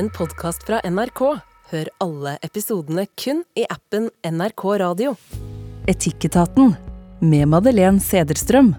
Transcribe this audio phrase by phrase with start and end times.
[0.00, 1.20] en podkast fra NRK.
[1.70, 5.10] Hør alle episodene kun i appen NRK Radio.
[5.92, 6.70] Etikketaten
[7.20, 8.70] med Madeleine Sederstrøm.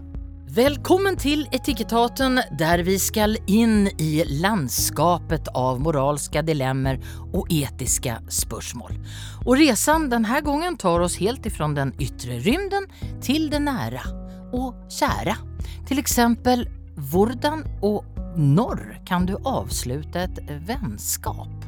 [0.56, 6.98] Velkommen til Etikketaten, der vi skal inn i landskapet av moralske dilemmaer
[7.38, 8.98] og etiske spørsmål.
[9.46, 12.90] Og reisen denne gangen tar oss helt ifrån den ytre rymden
[13.22, 14.02] til det nære
[14.58, 15.38] og kjære.
[15.86, 16.66] Til eksempel,
[17.14, 18.02] hvordan og
[18.38, 21.68] når kan du avslutte et vennskap?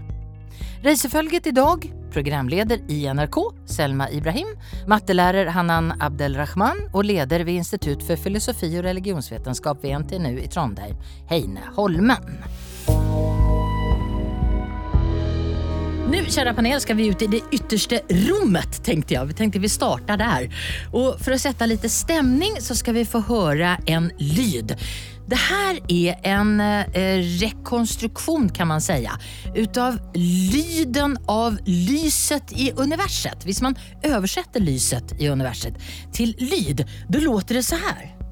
[0.83, 4.49] Reisefølget i dag, programleder i NRK, Selma Ibrahim,
[4.87, 10.99] mattelærer Hanan Abdelrahman og leder ved Institutt for filosofi og religionsvitenskap ved NTNU i Trondheim,
[11.31, 12.43] Heine Holmen.
[16.13, 19.27] Nu, kära panel, skal vi ut i det ytterste rommet, tenkte jeg.
[19.31, 20.43] Vi tenkte vi starter der.
[20.91, 24.75] Og for å sette litt stemning så skal vi få høre en lyd.
[25.33, 29.11] Det här är en eh, rekonstruktion kan man säga
[29.55, 29.99] utav
[30.53, 33.45] lyden av lyset i universet.
[33.45, 35.73] Hvis man översätter lyset i universet
[36.11, 38.22] till lyd, då låter det så här.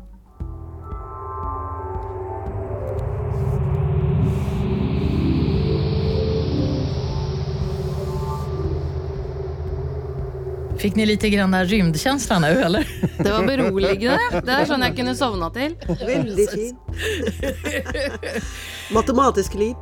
[10.82, 12.88] Fikk ni litt grann rymdkänsla nu eller?
[13.18, 14.42] Det var beroligende.
[14.46, 15.76] Det er sånn jeg kunne sovna til.
[16.02, 16.80] Veldig fint.
[18.92, 19.76] Matematisk lyd.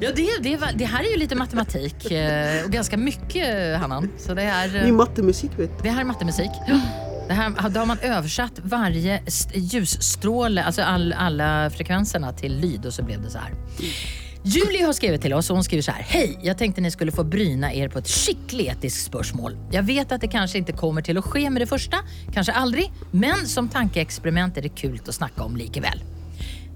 [0.00, 2.06] Ja, det, det, det her er jo litt matematikk.
[2.64, 3.48] Og ganske mye,
[3.82, 4.08] Hannan.
[4.22, 5.82] Så det er Mye mattemusikk, vet du.
[5.84, 6.62] det her er mattemusikk.
[7.26, 12.86] Det här, då har man översatt varje st- ljusstråle, alltså all, alla frekvenserna till lyd
[12.86, 13.50] och så blev det så här.
[14.48, 16.02] Julie har skrivit till oss och hon skriver så här.
[16.02, 19.56] Hej, jag tänkte ni skulle få bryna er på ett skickligt etiskt spörsmål.
[19.70, 21.96] Jag vet att det kanske inte kommer till att ske med det första,
[22.32, 26.02] kanske aldrig, men som tankeexperiment är det kul att snacka om likevel.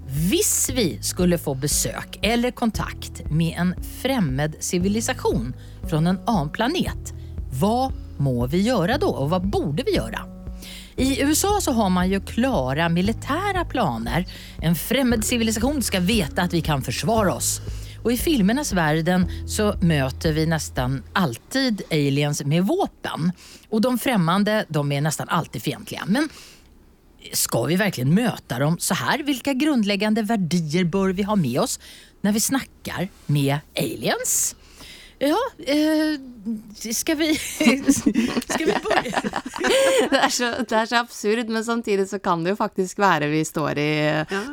[0.07, 5.53] Hvis vi skulle få besøk eller kontakt med en fremmed sivilisasjon
[5.89, 7.13] fra en annen planet,
[7.59, 10.40] hva må vi gjøre da, og hva borde vi gjøre?
[11.01, 14.25] I USA så har man jo klare militære planer.
[14.61, 17.55] En fremmed sivilisasjon skal vite at vi kan forsvare oss.
[18.03, 23.31] Og i filmenes verden så møter vi nesten alltid aliens med våpen.
[23.73, 26.05] Og de fremmede de er nesten alltid fiendtlige.
[26.05, 26.29] Men
[27.33, 29.23] Ska vi verkligen möta dem så här?
[29.23, 31.79] Vilka grundläggande värdier bör vi ha med oss
[32.21, 34.55] när vi snackar med aliens?
[35.21, 36.19] Ja, eh,
[36.93, 37.35] skal vi...
[38.49, 39.21] Skal vi börja?
[40.09, 43.29] Det er, så, det er så absurd, men samtidig så kan det jo faktisk være
[43.29, 43.91] vi står i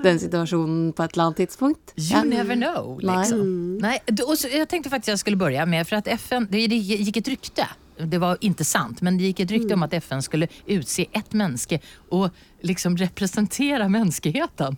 [0.04, 1.94] den situasjonen på et eller annet tidspunkt.
[1.96, 2.98] You never know.
[3.00, 3.40] Liksom.
[3.80, 3.96] Nei.
[4.04, 6.76] Nei, Och så, jeg tänkte faktiskt att skulle begynne med, for at FN, det, det
[6.76, 7.68] gikk et rykte,
[7.98, 11.32] det var ikke sant, men det gikk et rykte om at FN skulle utse ett
[11.32, 11.80] menneske
[12.14, 12.28] og
[12.62, 14.76] liksom representere menneskeheten.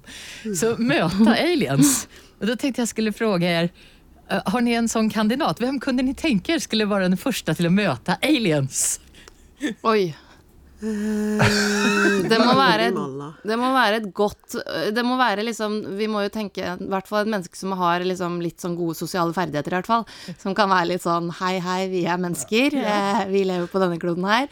[0.56, 2.06] Så møte aliens.
[2.40, 3.89] Og da tenkte jeg skulle spørre er, eh,
[4.30, 5.60] har ni en sån kandidat?
[5.60, 9.00] Vem kunde ni tänka er skulle vara den första till att møte aliens?
[9.82, 10.14] Oi.
[10.80, 12.94] Det må være et,
[13.44, 14.54] det må være et godt
[14.96, 18.00] Det må være liksom Vi må jo tenke i hvert fall et menneske som har
[18.00, 20.06] liksom litt sånn gode sosiale ferdigheter, i hvert fall.
[20.40, 22.78] Som kan være litt sånn Hei, hei, vi er mennesker.
[22.80, 24.48] eh, Vi lever på denne kloden her.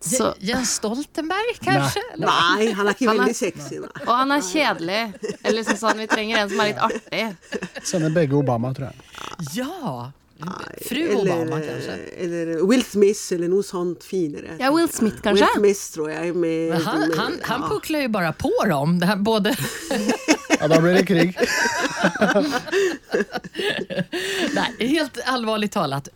[0.00, 2.02] Så, Jens Stoltenberg kanskje?
[2.22, 2.28] Nei.
[2.28, 3.80] Nei, han er ikke Han er- veldig sexy.
[3.82, 3.88] Nei.
[4.06, 5.00] og han er kjedelig.
[5.42, 7.24] Eller liksom sånn, vi trenger en som er litt artig.
[7.82, 9.58] Sender begge Obama, tror jeg.
[9.58, 10.12] Ja!
[10.86, 11.96] Fru Eller, Obama kanskje.
[12.16, 14.54] eller Will Smith, eller noe sånt finere.
[14.60, 15.48] Ja, Will Smith, kanskje?
[15.56, 15.74] Will?
[15.74, 16.34] Smith, tror jeg.
[16.36, 17.68] Med, han, med, han, han ja.
[17.68, 19.00] pucklar ju bara på dem.
[19.24, 19.56] Både...
[20.60, 21.36] Ja, da blir det krig.
[24.54, 26.08] Nei, helt allvarlig talat.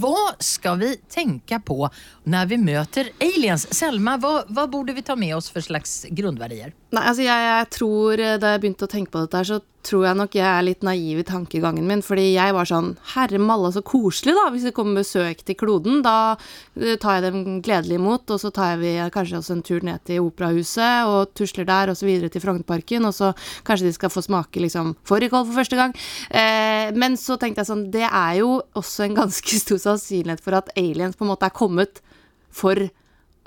[0.00, 1.88] Hva skal vi tenke på
[2.30, 3.66] når vi møter aliens?
[3.76, 6.72] Selma, hva, hva borde vi ta med oss for slags grunnverdier?
[6.94, 9.60] Nei, altså jeg, jeg tror eh, Da jeg begynte å tenke på dette her, så
[9.86, 12.02] tror jeg nok jeg er litt naiv i tankegangen min.
[12.04, 14.48] Fordi jeg var sånn Herre malla, så koselig, da.
[14.52, 16.36] Hvis det kommer besøk til kloden, da
[16.76, 18.28] eh, tar jeg dem gledelig imot.
[18.30, 21.98] Og så tar vi kanskje også en tur ned til Operahuset og tusler der, og
[21.98, 23.08] så videre til Frognerparken.
[23.08, 23.32] Og så
[23.66, 25.96] kanskje de skal få smake liksom fårikål for første gang.
[26.28, 30.58] Eh, men så tenkte jeg sånn Det er jo også en ganske stor sannsynlighet for
[30.60, 32.02] at aliens på en måte er kommet
[32.50, 32.90] for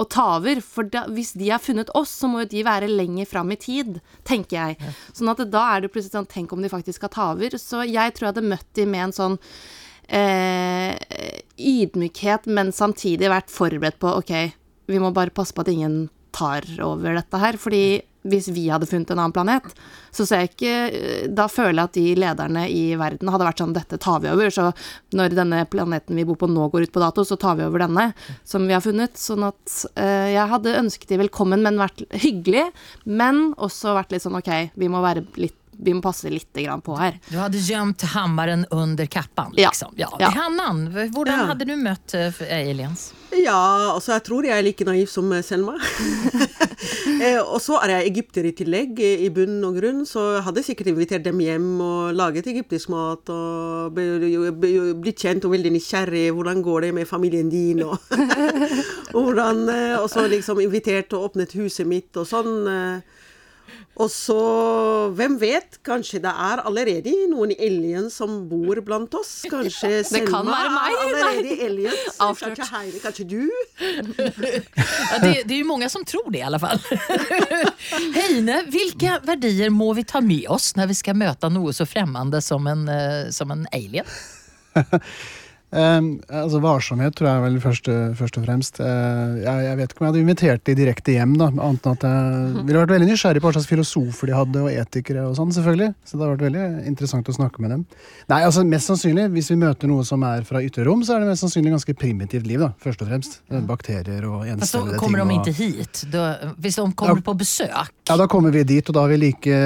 [0.03, 0.61] å ta over.
[0.63, 3.59] For da, hvis de har funnet oss, så må jo de være lenger fram i
[3.59, 4.93] tid, tenker jeg.
[5.15, 7.57] Sånn at da er det plutselig sånn Tenk om de faktisk skal ta over.
[7.61, 9.37] Så jeg tror jeg hadde møtt de med en sånn
[10.07, 10.95] eh,
[11.57, 14.33] ydmykhet, men samtidig vært forberedt på OK,
[14.89, 17.59] vi må bare passe på at ingen tar over dette her.
[17.61, 17.83] Fordi
[18.23, 19.69] hvis vi hadde funnet en annen planet,
[20.13, 23.75] så ser jeg ikke Da føler jeg at de lederne i verden hadde vært sånn
[23.75, 24.51] Dette tar vi over.
[24.53, 24.69] Så
[25.15, 27.83] når denne planeten vi bor på nå går ut på dato, så tar vi over
[27.85, 28.11] denne
[28.47, 29.17] som vi har funnet.
[29.19, 32.69] Sånn at eh, jeg hadde ønsket de velkommen, men vært hyggelig.
[33.03, 36.81] Men også vært litt sånn OK, vi må være litt vi må passe litt grann
[36.83, 37.17] på her.
[37.29, 39.93] Du hadde gjemt hammaren under kappen, liksom.
[39.97, 40.09] Ja.
[40.19, 40.29] Ja.
[40.35, 41.45] Hannan, hvordan Ja.
[41.53, 43.11] hadde du møtt eh, aliens?
[43.33, 45.73] Ja, altså jeg tror jeg er like naiv som eh, Selma.
[47.23, 50.43] eh, og så er jeg egypter i tillegg, eh, i bunn og grunn, så jeg
[50.47, 56.27] hadde sikkert invitert dem hjem og laget egyptisk mat og blitt kjent og veldig nysgjerrig.
[56.35, 57.83] Hvordan går det med familien din?
[57.87, 57.97] Og,
[59.13, 62.53] hvordan eh, Og så liksom invitert og åpnet huset mitt og sånn.
[63.93, 64.35] Og så,
[65.13, 69.43] hvem vet, kanskje det er allerede noen alien som bor blant oss.
[69.51, 71.99] Kanskje Det kan Selma være er allerede alien.
[72.43, 73.43] Kanskje Heidi, kanskje du?
[73.77, 76.81] Ja, det, det er jo mange som tror det i alle fall.
[78.17, 82.39] Heine, hvilke verdier må vi ta med oss når vi skal møte noe så fremmed
[82.41, 84.09] som eh, som en alien?
[85.73, 87.87] Um, altså Varsomhet tror jeg vel først,
[88.19, 88.77] først og fremst.
[88.83, 91.95] Eh, jeg, jeg vet ikke om jeg hadde invitert de direkte hjem, da, annet enn
[91.97, 95.33] at jeg ville vært veldig nysgjerrig på hva slags filosofer de hadde, og etikere og
[95.39, 95.89] sånn, selvfølgelig.
[96.05, 97.85] Så det hadde vært veldig interessant å snakke med dem.
[98.29, 101.23] Nei, altså Mest sannsynlig, hvis vi møter noe som er fra ytre rom, så er
[101.25, 103.39] det mest sannsynlig ganske primitivt liv, da, først og fremst.
[103.49, 106.03] Eh, Bakterier og encellede ting kommer de ikke hit.
[106.13, 106.27] Da,
[106.61, 107.25] hvis de kommer Ja.
[107.25, 107.73] på besøk?
[108.09, 109.57] Ja, Da kommer vi dit, og da har vi like,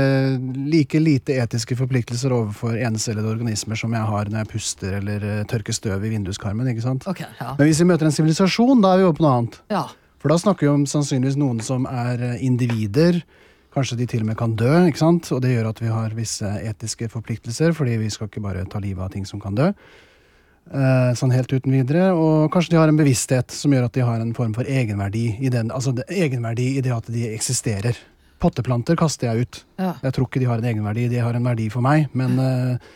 [0.71, 5.43] like lite etiske forpliktelser overfor encellede organismer som jeg har når jeg puster eller eh,
[5.49, 6.67] tørker støv i vinduskarmen.
[6.69, 7.07] ikke sant?
[7.09, 7.55] Okay, ja.
[7.57, 9.63] Men hvis vi møter en sivilisasjon, da er vi over på noe annet.
[9.73, 9.87] ja.
[10.17, 13.21] For da snakker vi om sannsynligvis noen som er eh, individer.
[13.75, 15.29] Kanskje de til og med kan dø, ikke sant?
[15.31, 18.81] og det gjør at vi har visse etiske forpliktelser, fordi vi skal ikke bare ta
[18.81, 19.69] livet av ting som kan dø.
[20.67, 22.09] Eh, sånn helt uten videre.
[22.17, 25.27] Og kanskje de har en bevissthet som gjør at de har en form for egenverdi
[25.37, 27.99] i den, altså egenverdi i det at de eksisterer.
[28.41, 29.61] Potteplanter kaster jeg ut.
[29.79, 29.95] Ja.
[30.03, 32.09] Jeg tror ikke de har en egenverdi, de har en verdi for meg.
[32.17, 32.89] Men eh,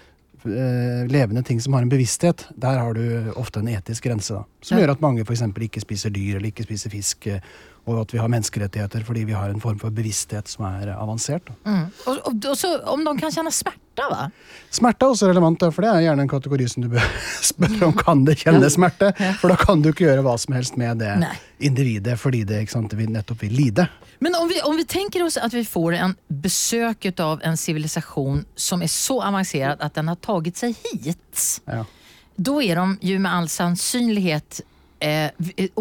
[0.46, 4.34] eh, levende ting som har en bevissthet, der har du ofte en etisk grense.
[4.34, 4.44] da.
[4.62, 4.86] Som Ja.
[4.86, 5.42] gjør at mange f.eks.
[5.42, 7.28] ikke spiser dyr eller ikke spiser fisk.
[7.28, 7.40] eh,
[7.90, 11.48] Og at vi har menneskerettigheter fordi vi har en form for bevissthet som er avansert.
[11.48, 11.56] da.
[11.66, 11.86] Mm.
[12.06, 14.28] Og, og, og, så, om de kan kjenne smerte, va?
[14.70, 17.08] Smerte er også relevant, for det er gjerne en kategori som du bør
[17.52, 19.10] spørre om kan det kjenne smerte.
[19.42, 21.34] For da kan du ikke gjøre hva som helst med det Nei.
[21.72, 23.88] individet fordi det sant, vi nettopp vil lide.
[24.22, 28.46] Men om vi, om vi tenker oss at vi får en besøk av en sivilisasjon
[28.54, 31.48] som er så avansert at den har tatt seg hit.
[31.66, 31.82] Ja.
[32.38, 34.62] er är de jo med all sannsynlighet
[35.02, 35.32] eh,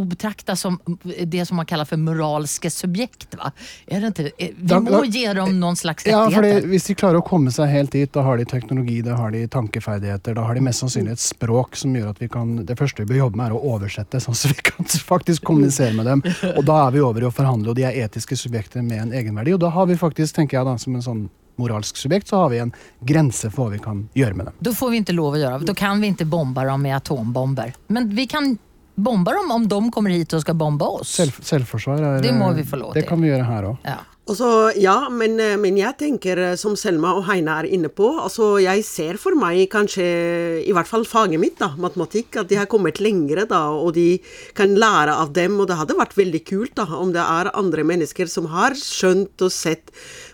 [0.04, 0.78] betrakta som
[1.26, 3.34] det som man kallar för moralske subjekt.
[3.34, 3.52] Va?
[3.86, 4.22] Är det inte?
[4.26, 6.60] Eh, Vi Da- må da- ge dem noen slags Ja, fordi.
[6.66, 9.46] Hvis de klarer å komme seg helt dit, da har de teknologi, da har de
[9.48, 13.04] tankeferdigheter, da har de mest sannsynlig et språk som gjør at vi kan Det første
[13.04, 14.84] vi bør jobbe med, er å oversette, sånn at vi kan
[15.14, 16.22] faktisk kommunisere med dem.
[16.56, 19.12] Og da er vi over i å forhandle, og de er etiske subjekter med en
[19.12, 19.52] egenverdi.
[19.54, 21.28] Og da har vi faktisk, tenker jeg da, som en sånn
[21.58, 22.72] moralsk subjekt, så har vi en
[23.04, 24.54] grense for hva vi kan gjøre med dem.
[24.62, 25.66] Da får vi ikke lov å gjøre.
[25.66, 27.74] Da kan vi ikke bomba dem med atombomber.
[27.88, 28.58] Men vi kan
[28.94, 31.16] bomba dem om de kommer hit og skal bombe oss.
[31.20, 33.84] Selv, selvforsvar er Det må vi få lov Det kan vi gjøre her òg.
[33.88, 34.00] Ja.
[34.30, 34.48] Og så,
[34.78, 38.60] ja, men, eh, men jeg tenker, eh, som Selma og Heine er inne på, altså
[38.62, 40.04] jeg ser for meg kanskje,
[40.62, 44.20] i hvert fall faget mitt, da, matematikk, at de har kommet lengre, da, og de
[44.54, 47.82] kan lære av dem, og det hadde vært veldig kult, da, om det er andre
[47.82, 49.90] mennesker som har skjønt og sett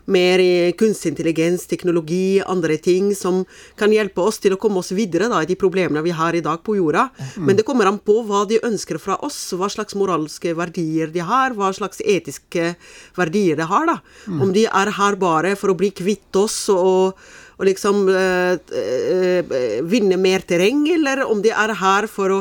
[0.07, 0.41] mer
[0.79, 3.43] kunstig intelligens, teknologi, andre ting som
[3.79, 6.43] kan hjelpe oss til å komme oss videre da, i de problemene vi har i
[6.45, 7.09] dag på jorda.
[7.37, 11.25] Men det kommer an på hva de ønsker fra oss, hva slags moralske verdier de
[11.27, 12.75] har, hva slags etiske
[13.19, 13.91] verdier de har.
[13.91, 13.99] da.
[14.31, 17.19] Om de er her bare for å bli kvitt oss og,
[17.57, 22.41] og liksom øh, øh, vinne mer terreng, eller om de er her for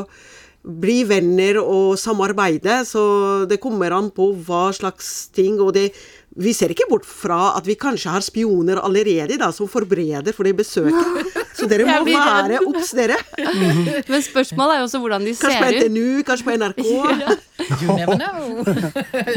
[0.66, 2.80] bli venner og samarbeide.
[2.88, 5.60] Så det kommer an på hva slags ting.
[5.62, 5.92] Og det,
[6.36, 10.44] vi ser ikke bort fra at vi kanskje har spioner allerede da, som forbereder for
[10.44, 11.32] det besøket.
[11.56, 13.16] Så dere må være obs, dere.
[14.12, 15.86] Men spørsmålet er jo også hvordan de Kanskje på ser ut.
[15.86, 16.82] NTNU, kanskje på NRK.
[17.82, 18.64] You never know.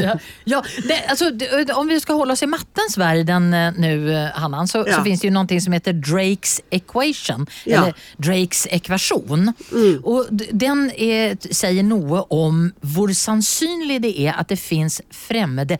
[0.00, 4.14] ja, ja, det, alltså, det, om vi ska hålla oss i mattens världen eh, nu,
[4.14, 5.04] eh, Hannan, så, så Ja.
[5.04, 7.46] finns det ju någonting som heter Drakes equation.
[7.64, 7.82] Ja.
[7.82, 9.52] Eller Drakes ekvation.
[10.02, 15.78] Och den är, säger noe om hvor sannsynlig det er at det finnes fremmede,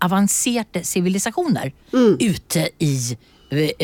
[0.00, 2.16] avanserte sivilisasjoner mm.
[2.20, 3.16] ute i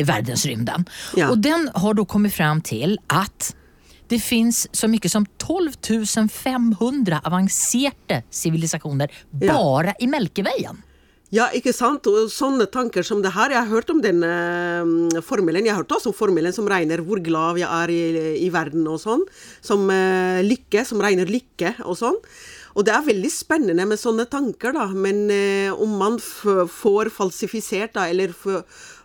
[0.05, 0.85] verdensrymden.
[1.29, 3.55] Og den har da kommet fram til att
[4.09, 5.73] det finns så mycket som 12
[6.31, 9.53] 500 avanserte sivilisasjoner Ja.
[9.53, 10.83] bare i Melkeveien.
[11.35, 12.07] Ja, ikke sant?
[12.07, 13.51] Og sånne tanker som det her.
[13.51, 14.29] Jeg har hørt om denne
[14.87, 15.65] mm, formelen.
[15.67, 18.03] Jeg har hørt også om formelen som regner hvor glad jeg er i,
[18.45, 19.25] i verden og sånn.
[19.65, 22.21] Som eh, lykke, som regner lykke og sånn.
[22.75, 24.87] Og det er veldig spennende med sånne tanker, da.
[24.95, 28.35] Men eh, om man får falsifisert, da, eller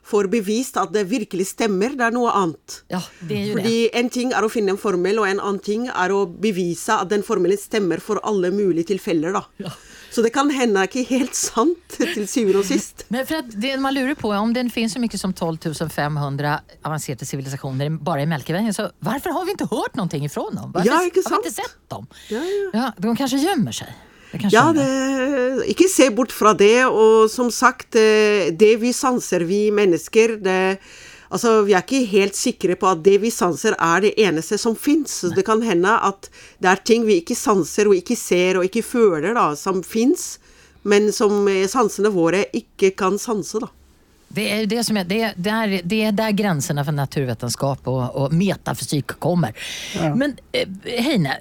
[0.10, 2.80] får bevist at det virkelig stemmer, det er noe annet.
[2.90, 3.00] Ja,
[3.30, 3.92] det gjør Fordi det.
[4.02, 7.12] en ting er å finne en formel, og en annen ting er å bevise at
[7.14, 9.72] den formelen stemmer for alle mulige tilfeller, da.
[10.10, 11.78] Så det kan hende ikke helt sant
[12.16, 13.06] til syvende og sist.
[13.14, 16.56] Men for at det man lurer på om det finnes så mye som 12 500
[16.90, 20.74] avanserte sivilisasjoner bare i Melkeveien, så hvorfor har vi ikke hørt noe ifrån dem?
[20.82, 20.96] Ja, Ja, sant?
[20.98, 22.08] har vi ikke sett dem?
[22.34, 22.70] Ja, ja.
[22.74, 23.94] Ja, de kanskje gjemmer sig.
[24.54, 24.86] Ja, det,
[25.72, 26.86] ikke se bort fra det.
[26.86, 30.80] Og som sagt, eh, det vi sanser, vi mennesker det,
[31.30, 34.76] Altså, Vi er ikke helt sikre på at det vi sanser, er det eneste som
[34.76, 35.22] fins.
[35.36, 38.82] Det kan hende at det er ting vi ikke sanser og ikke ser og ikke
[38.82, 40.40] føler, da, som fins,
[40.84, 43.62] men som eh, sansene våre ikke kan sanse.
[43.62, 43.70] da.
[44.32, 47.88] Det är, det, som är, det, är, det, är, det är där gränserna för naturvetenskap
[47.88, 49.54] och, och metafysik kommer.
[50.16, 51.40] Men eh, Heine,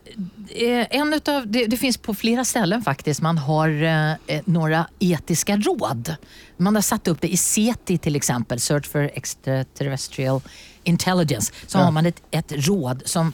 [0.49, 4.87] eh, en utav, det, det finns på flera ställen faktiskt, man har eh, eh, några
[4.99, 6.14] etiska råd.
[6.57, 10.40] Man har satt upp det i SETI till exempel, Search for Extraterrestrial
[10.85, 11.52] Intelligence.
[11.66, 13.33] Så har man ett, ett råd som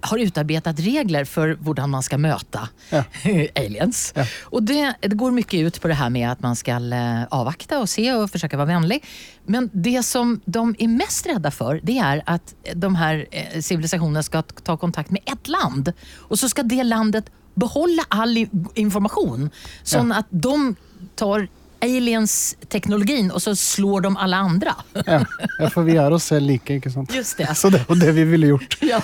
[0.00, 3.04] har utarbetat regler för hur man ska möta Ja.
[3.54, 4.14] aliens.
[4.42, 7.78] Och det, det går mycket ut på det här med att man ska eh, avvakta
[7.78, 9.04] och se och försöka vara vänlig.
[9.46, 14.22] Men det som de är mest rädda för det är att de här eh, civilisationerna
[14.22, 19.50] ska ta kontakt med ett land och så ska det landet behålla all information.
[19.82, 20.76] Så att de
[21.14, 21.48] tar
[21.84, 24.74] aliens-teknologin og så slår de alle andre.
[25.06, 25.20] Ja,
[25.58, 27.14] ja, for vi er oss selv like, ikke sant.
[27.14, 27.48] Just det.
[27.56, 28.76] Så det var det vi ville gjort.
[28.84, 29.00] Ja.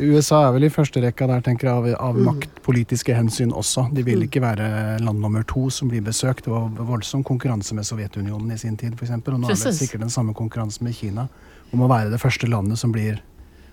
[0.00, 3.88] USA er vel i første rekka der, tenker jeg, av, av maktpolitiske hensyn også.
[3.94, 6.46] De vil ikke være land nummer to som blir besøkt.
[6.46, 9.16] Det var voldsom konkurranse med Sovjetunionen i sin tid, f.eks.
[9.18, 11.26] Og nå er det sikkert den samme konkurransen med Kina
[11.70, 13.20] om å være det første landet som blir,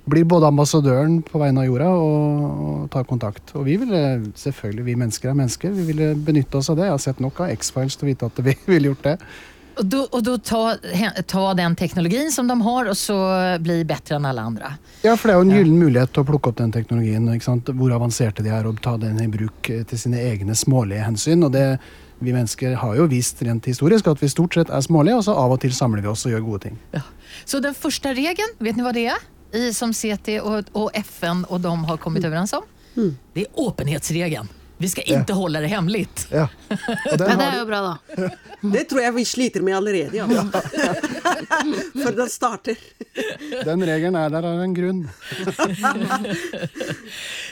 [0.08, 3.52] blir både ambassadøren på vegne av jorda og, og tar kontakt.
[3.60, 4.02] Og vi ville
[4.40, 6.88] selvfølgelig, vi mennesker er mennesker, vi ville benytte oss av det.
[6.88, 9.18] Jeg har sett nok av X-Files til å vite at vi ville gjort det.
[9.78, 10.62] Og da, og da ta,
[11.30, 13.18] ta den teknologien som de har og så
[13.62, 14.72] bli bedre enn alle andre.
[15.04, 17.30] Ja, for det er jo en gyllen mulighet til å plukke opp den teknologien.
[17.78, 21.46] Hvor avanserte de er, og ta den i bruk eh, til sine egne smålige hensyn.
[21.46, 21.68] Og det,
[22.24, 25.38] vi mennesker har jo vist rent historisk at vi stort sett er smålige, og så
[25.38, 26.84] av og til samler vi oss og gjør gode ting.
[27.46, 29.26] Så den første regelen, vet ni hva det är?
[29.58, 32.64] I, som CT och, och FN och de har kommit överens om?
[33.34, 34.48] Det är öppenhetsregeln.
[34.78, 36.28] Vi ska inte hålla det hemligt.
[36.32, 36.50] Ja.
[37.06, 38.30] Ja, det har, er jo bra, da.
[38.74, 40.18] Det tror jeg vi sliter med allerede.
[40.18, 40.26] ja.
[42.04, 42.76] Før den starter.
[43.66, 45.04] den regelen er der av en grunn.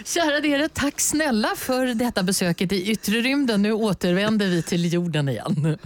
[0.06, 3.62] Kära dere, tack snälla för detta besöket i yttre rymden.
[3.62, 5.78] Nu återvänder vi till jorden igen.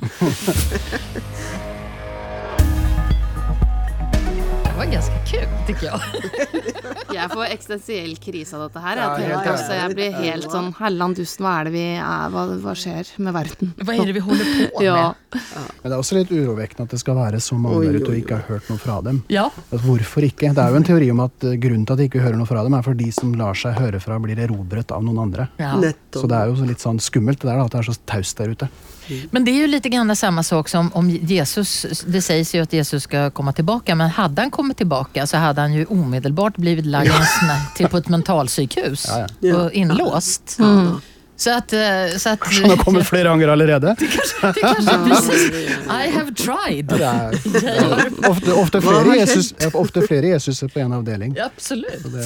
[4.79, 5.99] Var ganska kul tycker jag.
[7.13, 8.97] Jeg får eksistensiell krise av dette her.
[9.01, 11.81] Ja, Jeg, ja, ja, altså, jeg blir helt sånn Helland dusten, hva er det vi
[11.97, 12.29] er?
[12.31, 13.71] Hva, hva skjer med verden?
[13.81, 14.85] Hva er det vi holder på med?
[14.85, 15.01] Ja.
[15.33, 18.19] Men det er også litt urovekkende at det skal være så mange der ute og
[18.21, 19.19] ikke har hørt noe fra dem.
[19.33, 19.47] Ja.
[19.65, 20.53] Altså, hvorfor ikke?
[20.55, 22.47] Det er jo en teori om at eh, grunnen til at de ikke hører noe
[22.53, 25.49] fra dem, er for de som lar seg høre fra, blir erobret av noen andre.
[25.59, 25.73] ja.
[26.15, 28.53] Så det er jo litt sånn skummelt det der, at det er så taust der
[28.55, 28.69] ute.
[29.31, 32.73] Men det är ju lite grann samma sak som om Jesus, det sägs ju att
[32.73, 36.85] Jesus ska komma tillbaka, men hade han kommit tillbaka så hade han ju omedelbart blivit
[36.85, 37.11] lagd
[37.75, 39.55] till på ett mentalsjukhus Ja, ja.
[39.55, 40.57] och inlåst.
[41.39, 41.71] Så at,
[42.19, 43.93] så at Kanskje Han har kommet flere ganger allerede.
[43.99, 46.91] det kanskje, det kanskje, I have tried.
[46.91, 49.15] Er, er ofte, ofte, flere?
[49.15, 51.35] Jesus, ofte flere Jesus, på en avdeling.
[51.37, 52.03] Ja, absolut.
[52.03, 52.25] Det,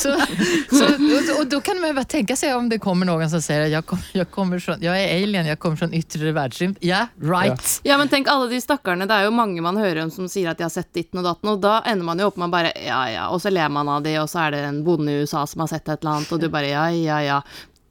[0.00, 0.12] Så,
[0.70, 3.66] så, og, og da kan man bare tenke seg om det kommer noen som sier
[3.72, 6.76] jeg, kom, jeg, kommer från, jag alien, jeg kommer från yttre verdensrym.
[6.84, 7.80] Ja, right.
[7.88, 9.08] Ja, men tenk alle de stakkarene.
[9.08, 11.26] Det er jo mange man hører om som sier at de har sett ditten og
[11.26, 13.88] datten, og da ender man jo opp med bare ja, ja, og så ler man
[13.88, 16.18] av de, og så er det en bonde i USA som har sett et eller
[16.18, 17.40] annet, og du bare ja, ja, ja.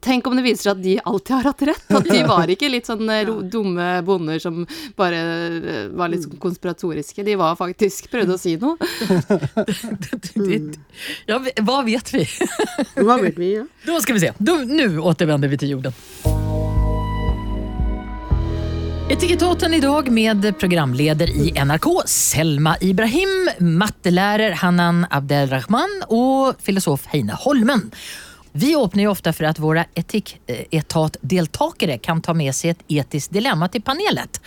[0.06, 1.86] Tenk om det viser seg at de alltid har hatt rett.
[1.98, 4.60] At de var ikke litt sånn eh, ro- dumme bonder som
[4.98, 7.24] bare eh, var litt sånn konspiratoriske.
[7.26, 8.76] De var faktisk prøvde å si noe.
[11.26, 12.22] Ja, hva vet vi?
[13.02, 13.50] Hva vet vi?
[13.58, 13.64] Ja?
[13.86, 14.32] Da skal vi se.
[14.46, 15.94] Nå återvender vi til jorden.
[19.10, 23.34] Etikettaten idag med programleder i NRK Selma Ibrahim,
[23.78, 27.84] mattelærer Hanan Abdelrahman og filosof Heine Holmen.
[28.56, 33.68] Vi öppnar ju ofta för att våra etiketatdeltagare kan ta med sig ett etiskt dilemma
[33.68, 34.40] till panelet.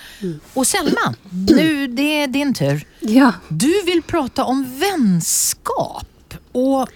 [0.54, 2.86] Och Selma, nu det är din tur.
[3.00, 3.34] Ja.
[3.48, 6.90] Du vill prata om vänskap och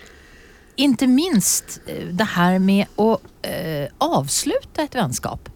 [0.75, 5.49] inte minst eh, det här med att eh, avsluta ett vänskap.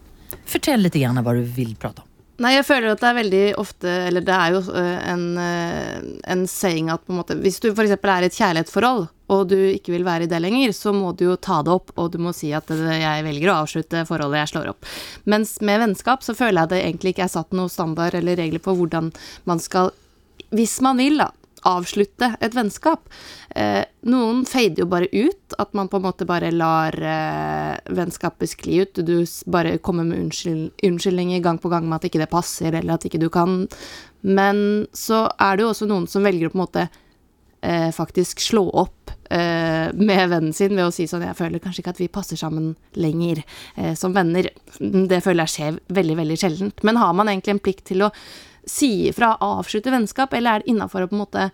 [0.46, 2.07] Fortell lite grann vad du vill prata om.
[2.38, 6.10] Nei, jeg føler at det er veldig ofte Eller det er jo eh, en, eh,
[6.30, 7.96] en saying at på en måte Hvis du f.eks.
[7.96, 11.26] er i et kjærlighetsforhold, og du ikke vil være i det lenger, så må du
[11.26, 14.44] jo ta det opp, og du må si at eh, jeg velger å avslutte forholdet,
[14.44, 14.88] jeg slår opp.
[15.28, 18.62] Mens med vennskap så føler jeg det egentlig ikke er satt noe standard eller regler
[18.62, 19.10] på hvordan
[19.50, 19.92] man skal
[20.54, 21.28] Hvis man vil, da,
[21.66, 23.08] avslutte et vennskap.
[23.56, 28.52] Eh, noen fader jo bare ut, at man på en måte bare lar eh, vennskapet
[28.52, 29.02] skli ut.
[29.02, 32.96] Du bare kommer med unnskyld, unnskyldninger gang på gang med at ikke det passer, eller
[32.96, 33.66] at ikke du kan.
[34.20, 36.88] Men så er det jo også noen som velger å på en måte
[37.60, 41.82] eh, faktisk slå opp eh, med vennen sin ved å si sånn Jeg føler kanskje
[41.82, 43.42] ikke at vi passer sammen lenger
[43.76, 44.50] eh, som venner.
[44.78, 46.84] Det føler jeg skjer veldig, veldig sjeldent.
[46.86, 48.12] Men har man egentlig en plikt til å
[48.70, 51.50] si ifra, avslutte vennskap, eller er det innafor å på en måte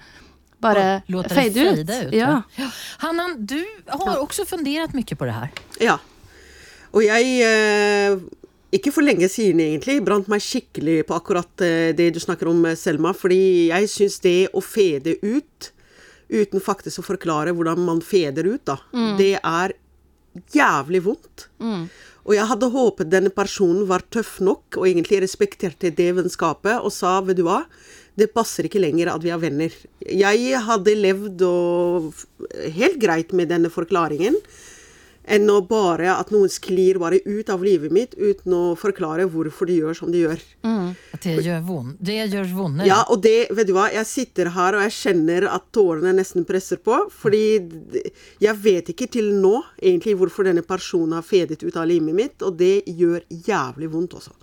[0.64, 1.82] bare fade ut?
[1.84, 2.14] ut.
[2.14, 2.42] Ja.
[2.56, 2.70] Ja.
[3.04, 5.52] Hannan, du har også fundert mye på det her.
[5.82, 5.98] Ja.
[6.94, 8.16] Og jeg eh,
[8.74, 12.64] Ikke for lenge siden, egentlig, brant meg skikkelig på akkurat eh, det du snakker om,
[12.70, 13.12] eh, Selma.
[13.14, 15.70] Fordi jeg syns det å fede ut,
[16.32, 18.78] uten faktisk å forklare hvordan man feder ut, da,
[19.18, 19.76] det er
[20.50, 21.48] jævlig vondt.
[22.24, 26.92] Og jeg hadde håpet denne personen var tøff nok og egentlig respekterte det vennskapet og
[26.94, 27.64] sa, vet du hva,
[28.16, 29.74] det passer ikke lenger at vi er venner.
[30.06, 31.42] Jeg hadde levd
[32.78, 34.38] helt greit med denne forklaringen
[35.24, 39.66] enn å bare at noen sklir bare ut av livet mitt uten å forklare hvorfor
[39.70, 40.42] de gjør som de gjør.
[40.64, 40.90] Mm.
[41.22, 41.96] det gjør vondt.
[42.04, 42.84] det gjør vondt.
[42.86, 46.44] Ja, og det, vet du hva, jeg sitter her og jeg kjenner at tårene nesten
[46.48, 47.44] presser på, fordi
[48.44, 52.42] jeg vet ikke til nå egentlig hvorfor denne personen har fedet ut av livet mitt,
[52.44, 54.34] og det gjør jævlig vondt også.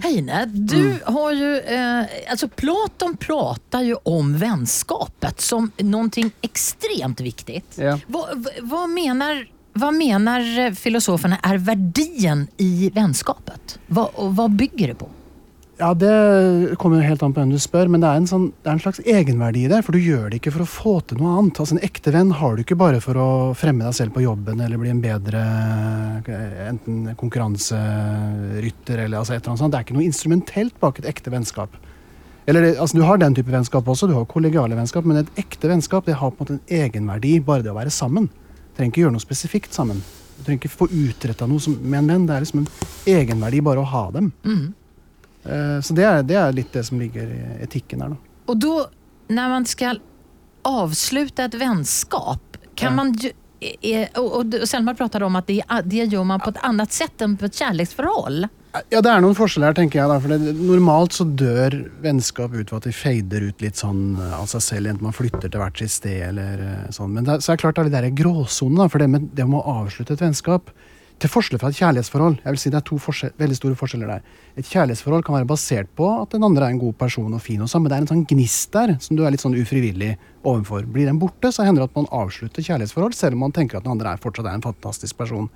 [0.00, 7.62] Heine, du har jo Eh, alltså Platon prater jo om vennskapet som noe ekstremt viktig.
[7.76, 7.98] Ja.
[8.08, 8.90] Hva, vad- vad,
[9.74, 13.78] menar, mener filosofene er verdien i vennskapet?
[13.88, 15.08] Hva, og hva bygger det på?
[15.82, 18.76] Ja, Det kommer helt an på hvem du spør, men det er, sånn, det er
[18.76, 19.80] en slags egenverdi i det.
[19.82, 21.58] For du gjør det ikke for å få til noe annet.
[21.58, 24.60] Altså En ekte venn har du ikke bare for å fremme deg selv på jobben
[24.62, 25.40] eller bli en bedre
[26.28, 29.72] eh, enten konkurranserytter eller altså et eller annet sånt.
[29.74, 31.74] Det er ikke noe instrumentelt bak et ekte vennskap.
[32.46, 35.70] Eller altså Du har den type vennskap også, du har kollegiale vennskap, men et ekte
[35.70, 38.28] vennskap det har på en måte en egenverdi, bare det å være sammen.
[38.76, 39.98] Trenger ikke gjøre noe spesifikt sammen.
[40.38, 42.26] Du trenger ikke få utretta noe som, med en venn.
[42.26, 42.70] Det er liksom en
[43.12, 44.32] egenverdi bare å ha dem.
[45.44, 48.16] Eh, Så det er, det er litt det som ligger i etikken her, da.
[48.48, 48.86] Og da,
[49.32, 50.00] når man skal
[50.66, 52.96] avslutte et vennskap, kan Ja.
[52.96, 53.12] man
[54.16, 57.36] Och, och, Selma pratade om at det, det gjør man på et annet sett enn
[57.38, 58.48] på et kjærlighetsforhold.
[58.88, 60.08] Ja, det er noen forskjeller her, tenker jeg.
[60.08, 64.16] da, for det, Normalt så dør vennskap ut ved at de fader ut litt sånn
[64.16, 67.12] eh, av seg selv, enten man flytter til hvert sitt sted eller sånn.
[67.18, 69.28] Men det, så er det klart det er de der gråsonene, da, for det med,
[69.36, 70.72] det med å avslutte et vennskap
[71.22, 72.40] Til forskjell fra et kjærlighetsforhold.
[72.42, 72.96] Jeg vil si Det er to
[73.38, 74.22] veldig store forskjeller der.
[74.58, 77.62] Et kjærlighetsforhold kan være basert på at den andre er en god person og fin,
[77.62, 80.16] og sånn, men det er en sånn gnist der som du er litt sånn ufrivillig
[80.42, 80.82] overfor.
[80.82, 83.86] Blir den borte, så hender det at man avslutter kjærlighetsforhold, selv om man tenker at
[83.86, 85.46] den andre er fortsatt er en fantastisk person.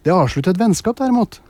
[0.00, 1.42] Det å avslutte et vennskap, derimot,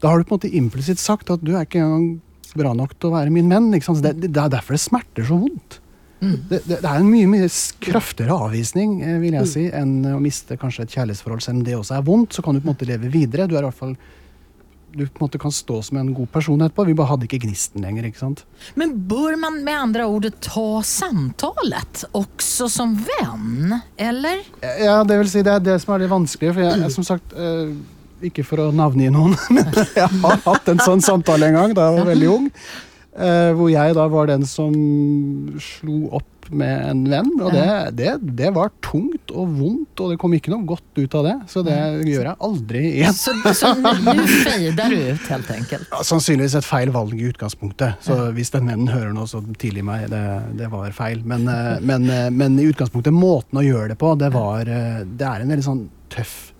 [0.00, 2.22] da har du på en måte implisitt sagt at du er ikke engang
[2.56, 3.68] bra nok til å være min venn.
[3.68, 5.81] Det, det er derfor det smerter så vondt.
[6.22, 7.50] Det, det, det er en mye mye
[7.82, 11.42] kraftigere avvisning eh, vil jeg si, enn å miste kanskje et kjærlighetsforhold.
[11.42, 13.48] Selv om det også er vondt, så kan du på en måte leve videre.
[13.50, 13.96] Du er i hvert fall
[14.92, 16.84] du på en måte kan stå som en god person etterpå.
[16.84, 18.04] Vi bare hadde ikke gnisten lenger.
[18.08, 18.44] ikke sant?
[18.76, 24.44] Men bør man med andre ord ta samtalet också som venn, Eller?
[24.60, 26.54] Ja, det vil si, det er det som er det vanskelige.
[26.54, 27.72] For jeg, jeg som sagt, eh,
[28.28, 31.88] ikke for å navngi noen, men jeg har hatt en sånn samtale en gang da
[31.88, 32.50] jeg var veldig ung.
[33.16, 34.74] Eh, hvor jeg da var den som
[35.60, 37.30] slo opp med en venn.
[37.40, 41.16] Og det, det, det var tungt og vondt, og det kom ikke noe godt ut
[41.18, 41.34] av det.
[41.52, 43.16] Så det gjør jeg aldri igjen.
[43.16, 45.88] Så, så nu, feider du ut helt enkelt?
[45.88, 48.02] Ja, Sannsynligvis et feil valg i utgangspunktet.
[48.04, 50.08] Så hvis den vennen hører noe, så tilgi meg.
[50.12, 50.22] Det,
[50.58, 51.22] det var feil.
[51.28, 55.26] Men, eh, men, eh, men i utgangspunktet, måten å gjøre det på, det var Det
[55.26, 56.51] er en veldig sånn tøff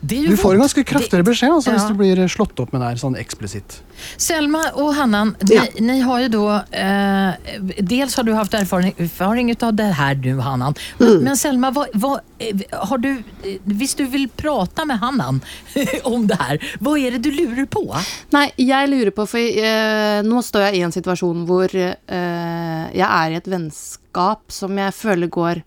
[0.00, 3.00] Du får en ganske kraftigere beskjed altså, hvis du blir slått opp med det her
[3.00, 3.80] sånn eksplisitt.
[4.14, 5.64] Selma og Hannan, ni, Ja.
[5.82, 7.34] ni har jo da Eh,
[7.82, 10.74] dels har du haft erfaring, erfaring av det her du, Hannan.
[10.98, 13.10] Men, men Selma, hva, vad, eh, har du,
[13.42, 15.40] eh, hvis du vil prate med Hannan
[16.04, 17.82] om det her, hva er det du lurer på?
[18.30, 23.08] Nei, jeg lurer på, for eh, nå står jeg i en situasjon hvor eh, jeg
[23.08, 25.62] er i et vennskap som jeg føler går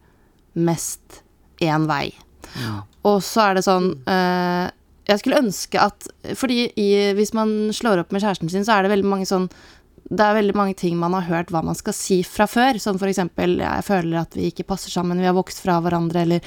[0.56, 1.22] mest
[1.62, 2.12] én vei.
[3.08, 4.70] Og så er det sånn uh,
[5.10, 8.86] Jeg skulle ønske at Fordi i, hvis man slår opp med kjæresten sin, så er
[8.86, 9.50] det veldig mange sånn
[10.12, 12.76] det er veldig mange ting man har hørt hva man skal si fra før.
[12.84, 16.42] Som eksempel 'jeg føler at vi ikke passer sammen, vi har vokst fra hverandre', eller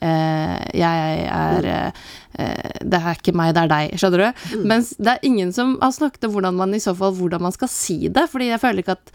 [0.00, 1.92] eh, 'jeg er
[2.38, 3.98] eh, Det er ikke meg, det er deg'.
[3.98, 4.62] Skjønner du?
[4.62, 7.52] Mens det er ingen som har snakket om hvordan man i så fall hvordan man
[7.52, 8.30] skal si det.
[8.30, 9.10] Fordi jeg føler ikke at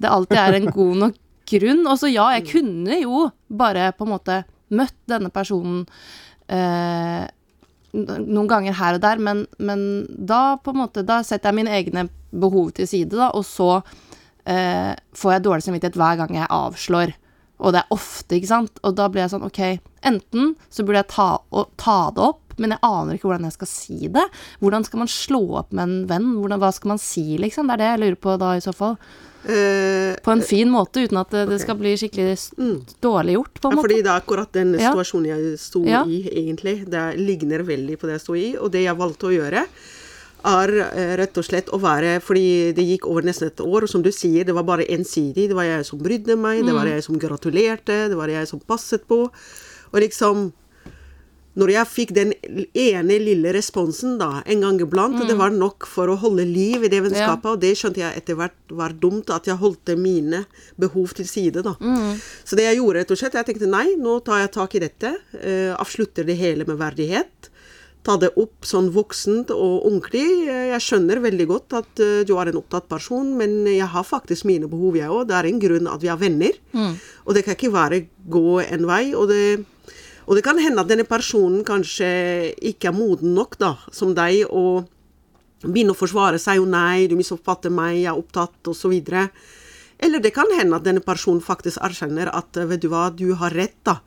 [0.00, 1.14] det alltid er en god nok
[1.46, 1.86] grunn.
[1.86, 4.44] Og så ja, jeg kunne jo bare på en måte
[4.74, 5.84] møtt denne personen
[6.52, 7.24] eh,
[7.94, 11.74] noen ganger her og der, men, men da på en måte Da setter jeg mine
[11.76, 13.76] egne behov til side, da, og så
[14.50, 17.14] eh, får jeg dårlig samvittighet hver gang jeg avslår.
[17.62, 18.80] Og det er ofte, ikke sant.
[18.82, 19.60] Og da blir jeg sånn, ok,
[20.10, 21.28] enten så burde jeg ta,
[21.78, 24.24] ta det opp, men jeg aner ikke hvordan jeg skal si det.
[24.60, 26.34] Hvordan skal man slå opp med en venn?
[26.40, 27.66] Hvordan, hva skal man si, liksom?
[27.66, 28.96] Det er det jeg lurer på da, i så fall.
[29.44, 32.52] Eh, På en fin måte, uten at det, det skal bli skikkelig s-
[33.04, 33.84] dårlig gjort, på en Ja, måte.
[33.88, 34.92] fordi det er akkurat den Ja.
[34.92, 36.04] situasjonen jeg sto Ja.
[36.06, 36.88] i, egentlig.
[36.88, 38.56] Det ligner veldig på det jeg sto i.
[38.56, 39.66] Og det jeg valgte å gjøre,
[40.46, 43.88] er eh, rett og slett å være Fordi det gikk over nesten et år, og
[43.88, 45.48] som du sier, det var bare ensidig.
[45.48, 46.78] Det var jeg som brydde meg, det Mm.
[46.80, 49.30] var jeg som gratulerte, det var jeg som passet på.
[49.92, 50.52] Og liksom
[51.56, 52.32] når jeg fikk den
[52.74, 55.28] ene lille responsen da, en gang iblant, Mm.
[55.28, 58.34] det var nok for å holde liv i det vennskapet, og det skjønte jeg etter
[58.34, 60.46] hvert var dumt, at jeg holdt mine
[60.78, 61.76] behov til side da.
[61.80, 62.18] Mm.
[62.44, 64.82] Så det jeg gjorde rett og slett, jeg tenkte nei, nå tar jeg tak i
[64.82, 67.50] dette, uh, avslutter det hele med verdighet,
[68.04, 70.26] ta det opp sånn voksent og ordentlig.
[70.44, 74.04] Eh, Jeg skjønner veldig godt at uh, du er en opptatt person, men jeg har
[74.04, 75.28] faktisk mine behov, jeg òg.
[75.30, 76.52] Det er en grunn at vi er venner.
[77.24, 79.14] Og det kan ikke være gå en vei.
[79.14, 79.64] Og det,
[80.26, 84.44] og det kan hende at denne personen kanskje ikke er moden nok, da, som deg,
[84.50, 84.86] og
[85.64, 86.58] begynner å forsvare seg.
[86.60, 88.94] Jo, nei, du misoppfatter meg, jeg er opptatt, osv.
[90.04, 93.54] Eller det kan hende at denne personen faktisk erkjenner at vet du hva, du har
[93.54, 93.76] rett.
[93.86, 93.98] da.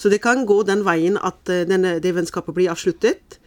[0.00, 3.38] Så det kan gå den veien at eh, denne, det vennskapet blir avsluttet.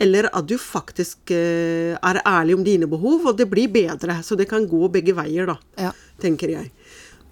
[0.00, 4.20] Eller at du faktisk eh, er ærlig om dine behov, og det blir bedre.
[4.24, 5.56] Så det kan gå begge veier, da,
[5.88, 5.90] Ja.
[6.20, 6.70] tenker jeg.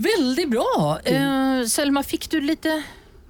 [0.01, 0.99] Veldig bra!
[1.05, 2.67] Eh, Selma, fikk du litt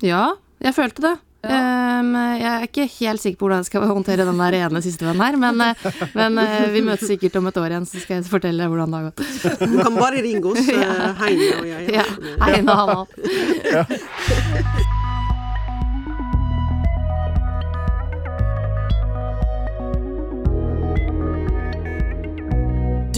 [0.05, 1.17] Ja, jeg følte det.
[1.47, 5.07] Ehm, jeg er ikke helt sikker på hvordan jeg skal håndtere den der ene siste
[5.07, 8.19] vennen her, men, eh, men uh, vi møtes sikkert om et år igjen, så skal
[8.19, 9.23] jeg fortelle hvordan det har gått.
[9.63, 11.91] Du kan bare ringe oss, eh, Heine og jeg.
[11.95, 12.07] Ja,
[12.43, 13.85] Heine og Hanna.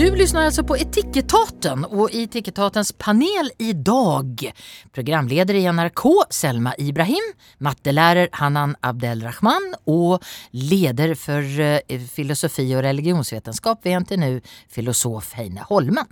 [0.00, 4.52] Du lyssnar alltså på Etikettaten och i Etikettatens panel idag
[4.92, 13.86] programledare i NRK Selma Ibrahim, mattelærer Hanan Abdelrahman och leder för eh, filosofi och religionsvetenskap
[13.86, 16.06] vid NTNU, filosof Heine Holmen.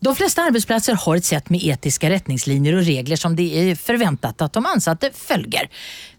[0.00, 4.42] De flesta arbetsplatser har ett sätt med etiska rättningslinjer och regler som det är förväntat
[4.42, 5.70] att de ansatte följer.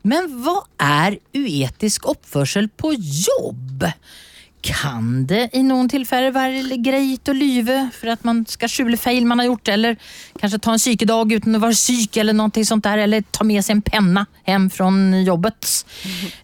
[0.01, 3.85] Men vad är uetisk oppførsel på jobb?
[4.65, 9.27] Kan det i noen tilfeller være greit å lyve for at man skal skjule feil
[9.29, 9.97] man har gjort, eller
[10.39, 13.61] kanskje ta en sykedag uten å være syk, eller noe sånt der, eller ta med
[13.65, 14.89] seg en penna hjem fra
[15.27, 15.69] jobbet?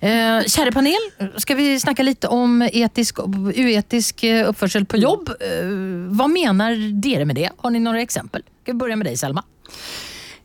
[0.06, 1.10] Eh, kjære panel,
[1.42, 5.34] skal vi snakke litt om etisk, og uetisk eh, oppførsel på jobb?
[5.42, 5.74] Eh,
[6.14, 7.50] hva mener dere med det?
[7.58, 8.46] Har ni noen eksempel?
[8.62, 9.46] Skal vi begynne med deg, Selma?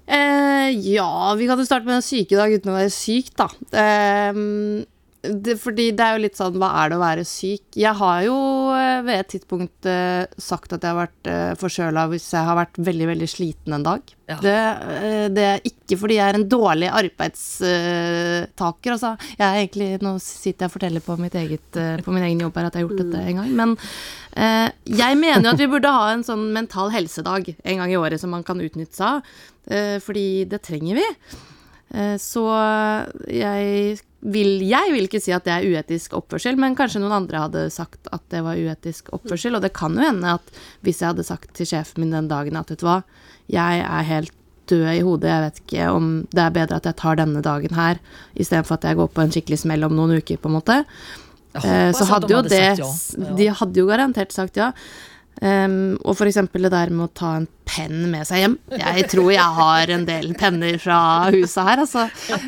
[0.06, 3.50] Eh, ja, vi kan jo starte med en sykedag uten å være syk, da.
[3.76, 4.84] Ehm,
[5.30, 7.64] det, fordi det er jo litt sånn, hva er det å være syk?
[7.76, 8.36] Jeg har jo
[8.76, 12.58] eh, ved et tidspunkt uh, sagt at jeg har vært uh, forkjøla hvis jeg har
[12.58, 14.14] vært veldig, veldig sliten en dag.
[14.30, 14.38] Ja.
[14.42, 19.14] Det, uh, det er ikke fordi jeg er en dårlig arbeidstaker, altså.
[19.36, 22.44] Jeg er egentlig, nå sitter jeg og forteller på, mitt eget, eh, på min egen
[22.44, 23.74] jobb her at jeg har gjort dette en gang, men
[24.36, 24.68] eh,
[25.02, 28.22] jeg mener jo at vi burde ha en sånn mental helsedag en gang i året
[28.22, 29.36] som man kan utnytte seg av,
[29.70, 31.06] eh, fordi det trenger vi.
[31.94, 32.42] Eh, Så
[33.30, 37.44] jeg vil, jeg vil ikke si at det er uetisk oppførsel, men kanskje noen andre
[37.44, 39.54] hadde sagt at det var uetisk oppførsel.
[39.54, 40.42] Og det kan jo hende at
[40.82, 43.02] hvis jeg hadde sagt til sjefen min den dagen at vet du hva,
[43.52, 44.32] jeg er helt
[44.66, 47.76] død i hodet, jeg vet ikke om det er bedre at jeg tar denne dagen
[47.78, 48.00] her,
[48.34, 50.80] istedenfor at jeg går på en skikkelig smell om noen uker, på en måte.
[51.54, 52.74] Eh, Så hadde jo det.
[53.38, 54.72] De hadde jo garantert sagt ja.
[55.36, 58.54] Um, og for eksempel det der med å ta en penn med seg hjem.
[58.80, 61.00] Jeg tror jeg har en del penner fra
[61.34, 62.06] huset her, altså.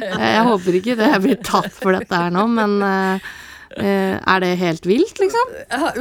[0.09, 3.29] Jeg håper ikke det blir tatt for dette her nå, men eh,
[3.77, 5.53] eh, er det helt vilt, liksom?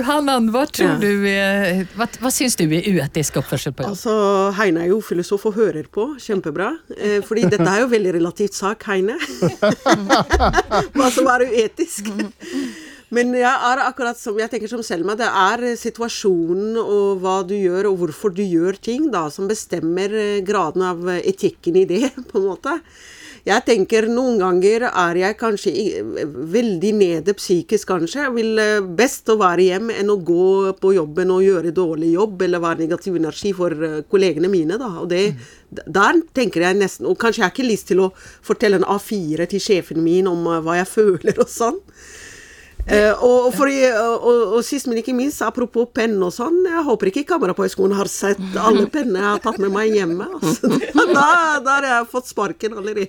[0.07, 0.97] Hanan, hva tror Ja.
[1.01, 3.91] du hva, hva syns du er uetisk oppførsel på jobb?
[3.97, 4.15] Altså,
[4.61, 6.13] Heine er jo filosof og hører på.
[6.23, 6.71] Kjempebra.
[6.95, 9.19] Eh, fordi dette er jo veldig relativt sak, Heine.
[10.95, 12.13] Hva som er uetisk.
[13.15, 17.53] Men jeg er akkurat som jeg tenker som Selma, det er situasjonen og hva du
[17.55, 21.85] gjør, og hvorfor du gjør ting, da, som bestemmer eh, graden av eh, etikken i
[21.87, 22.75] det, på en måte.
[23.47, 25.71] Jeg tenker noen ganger er jeg kanskje
[26.51, 28.25] veldig nede psykisk, kanskje.
[28.25, 32.11] Jeg vil eh, best å være hjemme enn å gå på jobben og gjøre dårlig
[32.17, 34.91] jobb, eller være negativ energi for kollegene mine, da.
[34.99, 35.29] Og det,
[35.71, 39.47] der tenker jeg nesten Og kanskje jeg har ikke lyst til å fortelle en A4
[39.47, 41.79] til sjefen min om hva jeg føler og sånn.
[42.87, 46.83] Eh, og, for, og, og, og sist, men ikke minst, apropos penn og sånn, jeg
[46.87, 50.29] håper ikke høgskolen har sett alle pennene jeg har tatt med meg hjemme.
[50.39, 50.71] Altså.
[51.17, 53.07] Da, da har jeg fått sparken allerede.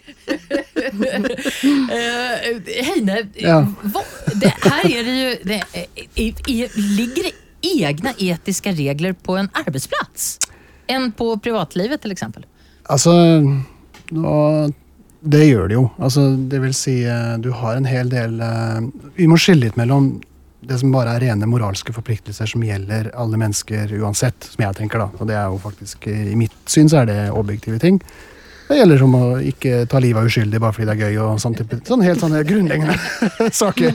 [1.93, 2.45] Eh,
[2.89, 3.59] Heine, Ja.
[3.93, 4.03] hva,
[4.39, 7.35] det, her er det jo det, er, er, Ligger det
[7.69, 10.31] egne etiske regler på en arbeidsplass?
[10.89, 12.15] Enn på privatlivet f.eks.?
[12.17, 12.47] exempel?
[12.89, 13.13] Altså,
[14.15, 14.37] nå,
[15.21, 15.85] det gjør det jo.
[15.99, 18.81] Altså, det vil si, eh, du har en hel del eh,
[19.17, 20.19] Vi må skille litt mellom
[20.69, 24.99] det som bare er rene moralske forpliktelser som gjelder alle mennesker uansett, som jeg tenker,
[24.99, 25.07] da.
[25.19, 28.01] Og det er jo faktisk, eh, i mitt syn, så er det objektive ting.
[28.69, 31.39] Det gjelder som å ikke ta livet av uskyldig bare fordi det er gøy og
[31.41, 32.99] sånn type Sånn helt sånne grunnleggende
[33.63, 33.95] saker.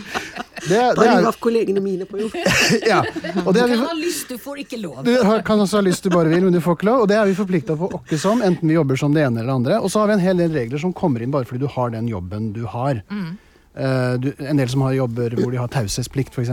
[0.63, 2.35] Det, Ta det livet er, av kollegene mine på jobb.
[2.91, 3.01] ja.
[3.43, 5.01] Og det er vi, ha lyst, du får ikke lov.
[5.05, 7.05] du kan også ha lyst du bare vil, men du får ikke lov.
[7.05, 9.51] Og det er vi forplikta på åkke som, enten vi jobber som det ene eller
[9.51, 9.79] det andre.
[9.83, 11.91] Og så har vi en hel del regler som kommer inn bare fordi du har
[11.93, 13.03] den jobben du har.
[13.73, 16.51] Eh, du, en del som har jobber hvor de har taushetsplikt, f.eks.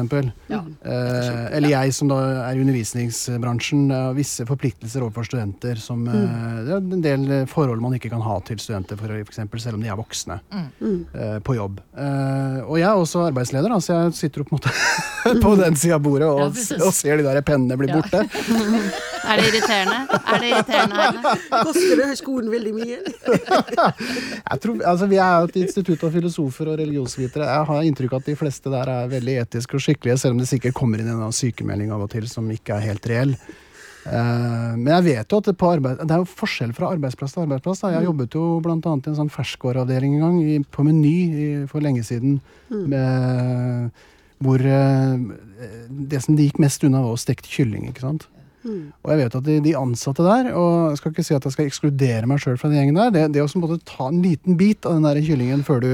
[0.49, 0.61] Ja.
[0.81, 5.77] Uh, eller jeg som da er i undervisningsbransjen, har visse forpliktelser overfor studenter.
[5.81, 9.35] Som, eh, det er en del forhold man ikke kan ha til studenter, for, for
[9.35, 11.83] eksempel, selv om de er voksne eh, på jobb.
[11.97, 14.63] Eh, og jeg er også arbeidsleder, da, så jeg sitter opp på,
[15.45, 18.01] på den sida av bordet og, Ja, og ser de der pennene bli Ja.
[18.01, 18.25] borte.
[19.21, 19.97] Er det irriterende?
[20.17, 21.33] Er det irriterende, Heine?
[21.67, 22.97] Koster det høyskolen veldig mye?
[22.97, 27.49] Jeg tror, altså, vi er jo et institutt av filosofer og religionsvitere.
[27.49, 30.43] Jeg har inntrykk av at de fleste der er veldig etiske og skikkelige, selv om
[30.43, 33.35] det sikkert kommer inn en sykemelding av og til som ikke er helt reell.
[34.07, 37.35] Eh, men jeg vet jo at det, på arbeid, det er jo forskjell fra arbeidsplass
[37.35, 37.83] til arbeidsplass.
[37.83, 37.93] Da.
[37.97, 42.41] Jeg jobbet jo annet i en sånn ferskvareavdeling en gang, på Meny for lenge siden.
[42.71, 43.91] Med,
[44.41, 45.17] hvor eh,
[46.11, 47.91] det som de gikk mest unna, var å stekt kylling.
[47.91, 48.29] ikke sant?
[48.61, 51.55] Og jeg vet at de, de ansatte der, og jeg skal ikke si at jeg
[51.55, 54.85] skal ekskludere meg sjøl fra den gjengen der, det, det å ta en liten bit
[54.85, 55.93] av den der kyllingen før du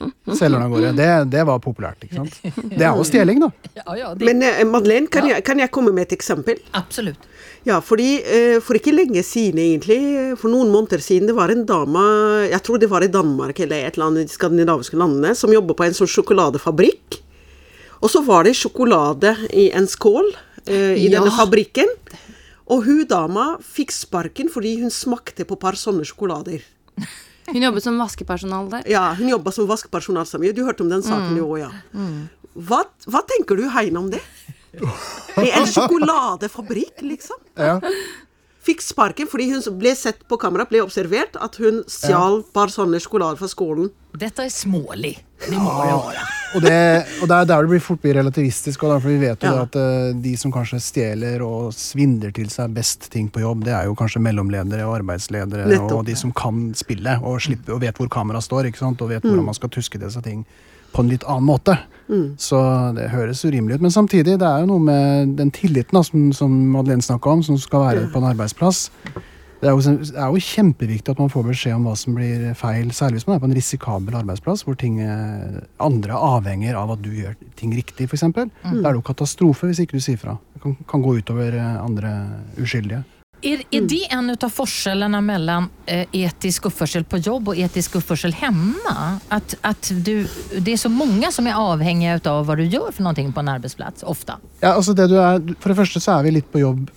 [0.38, 2.02] selger den av gårde, det, det var populært.
[2.06, 2.38] ikke sant?
[2.72, 3.50] Det er jo stjeling, da.
[3.80, 6.60] Ja, ja, det, Men eh, Madeleine, kan, jeg, kan jeg komme med et eksempel?
[6.78, 7.28] Absolutt.
[7.66, 10.00] Ja, fordi eh, for ikke lenge siden egentlig,
[10.40, 12.02] for noen måneder siden, det var en dame,
[12.50, 15.52] jeg tror det var i Danmark eller et eller annet i de skandinaviske landene, som
[15.54, 17.20] jobber på en sånn sjokoladefabrikk.
[18.02, 20.32] Og så var det sjokolade i en skål
[20.66, 21.20] eh, i Ja.
[21.20, 21.86] denne fabrikken.
[22.72, 26.62] Og hun dama fikk sparken fordi hun smakte på et par sånne sjokolader.
[27.52, 28.86] Hun jobbet som vaskepersonal der.
[28.90, 30.54] Ja, hun jobba som vaskepersonal så mye.
[30.56, 31.70] Du hørte om den saken, jo òg, ja.
[32.56, 34.20] Hva, hva tenker du, Heine, om det?
[34.72, 37.40] Det er en sjokoladefabrikk, liksom?
[37.60, 37.78] Ja.
[38.62, 42.70] Fikk sparken fordi hun ble sett på kamera, ble observert, at hun stjal et par
[42.72, 43.90] sånne sjokolader fra skålen.
[44.14, 45.16] Dette er smålig.
[45.42, 46.26] Det må det vara.
[46.54, 46.78] Og, det,
[47.22, 48.82] og det er der det blir fort blir relativistisk.
[48.84, 49.62] Og derfor vi vet jo Ja.
[49.66, 53.72] at eh, de som kanskje stjeler og svindler til seg best ting på jobb, det
[53.76, 55.92] er jo kanskje mellomledere og arbeidsledere Nettopp.
[56.00, 59.00] og de som kan spille og, slipper, og vet hvor kameraet står, ikke sant?
[59.02, 60.44] og vet hvordan man skal tuske disse ting
[60.92, 61.78] på en litt annen måte.
[62.36, 62.58] Så
[62.94, 63.80] det høres urimelig ut.
[63.86, 67.40] Men samtidig, det er jo noe med den tilliten da, som, som Madeleine snakka om,
[67.42, 68.90] som skal være på en arbeidsplass.
[69.62, 72.48] Det er, jo, det er jo kjempeviktig at man får beskjed om hva som blir
[72.58, 76.96] feil, særlig hvis man er på en risikabel arbeidsplass hvor ting, eh, andre avhenger av
[76.96, 78.26] at du gjør ting riktig, f.eks.
[78.34, 80.34] Da er det jo katastrofe hvis ikke du sier fra.
[80.56, 82.10] Det kan, kan gå utover eh, andre
[82.58, 83.04] uskyldige.
[83.42, 88.34] Er, er det en av forskjellene mellom eh, etisk oppførsel på jobb og etisk oppførsel
[88.38, 88.96] hemma?
[89.34, 90.26] At, at du,
[90.58, 93.54] det er så mange som er avhengige av hva du gjør for noe på en
[93.54, 94.40] arbeidsplass, ofte.
[94.58, 96.90] Ja, altså det du er, for det første så er vi litt på jobb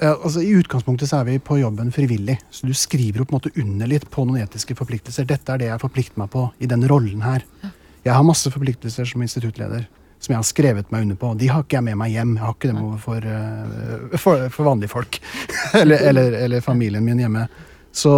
[0.00, 2.38] ja, altså I utgangspunktet så er vi på jobben frivillig.
[2.50, 5.28] Så du skriver jo på en måte under litt på noen etiske forpliktelser.
[5.28, 7.44] Dette er det jeg forplikter meg på i den rollen her.
[8.04, 9.84] Jeg har masse forpliktelser som instituttleder
[10.20, 11.32] som jeg har skrevet meg under på.
[11.40, 12.34] De har ikke jeg med meg hjem.
[12.36, 15.20] Jeg har ikke dem overfor eh, for, for vanlige folk.
[15.80, 17.46] eller, eller, eller familien min hjemme.
[17.92, 18.12] Så,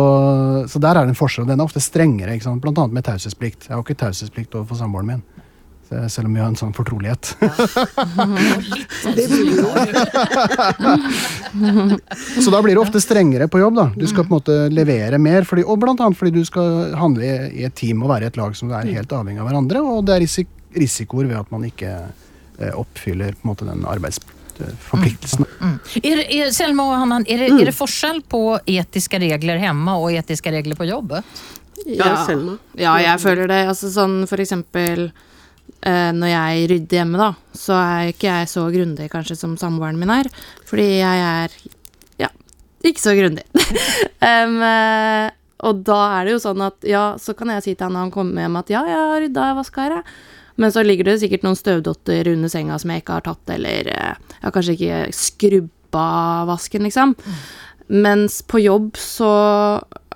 [0.68, 1.46] så der er det en forskjell.
[1.46, 3.68] og Den er ofte strengere, blant annet med taushetsplikt.
[3.68, 5.22] Jeg har ikke taushetsplikt overfor samboeren min.
[5.92, 7.34] Så- Selv om vi har en sånn fortrolighet.
[12.42, 13.74] Så da blir det ofte strengere på jobb.
[13.76, 13.90] da.
[13.96, 17.64] Du skal på en måte levere mer, fordi, og annet fordi du skal handle i,
[17.66, 20.14] et team og være i et lag som er helt avhengig av hverandre, og det
[20.16, 25.44] er risik risikoer ved at man ikke eh, oppfyller på en måte den arbeidsforpliktelsen.
[26.00, 29.92] Er, det- er, Selma og Hannan, er det, er det forskjell på etiske regler hjemme
[30.00, 31.20] og etiske regler på jobbet?
[31.84, 32.56] Ja, Selma.
[32.78, 33.60] Ja, jeg føler det.
[33.68, 35.12] Altså sånn for eksempel eh,
[35.82, 40.12] når jeg rydder hjemme, da, så er ikke jeg så grundig kanskje som samboeren min
[40.14, 40.28] er.
[40.68, 41.56] Fordi jeg er
[42.22, 42.28] ja,
[42.86, 43.46] ikke så grundig.
[44.28, 45.30] um, eh,
[45.62, 48.06] og da er det jo sånn at ja, så kan jeg si til han når
[48.06, 50.14] han kommer hjem at ja, jeg har rydda jeg vaska her, jeg.
[50.60, 53.88] Men så ligger det sikkert noen støvdotter under senga som jeg ikke har tatt, eller
[53.88, 56.06] eh, jeg har kanskje ikke skrubba
[56.50, 57.14] vasken, liksom.
[57.92, 59.32] Mens på jobb så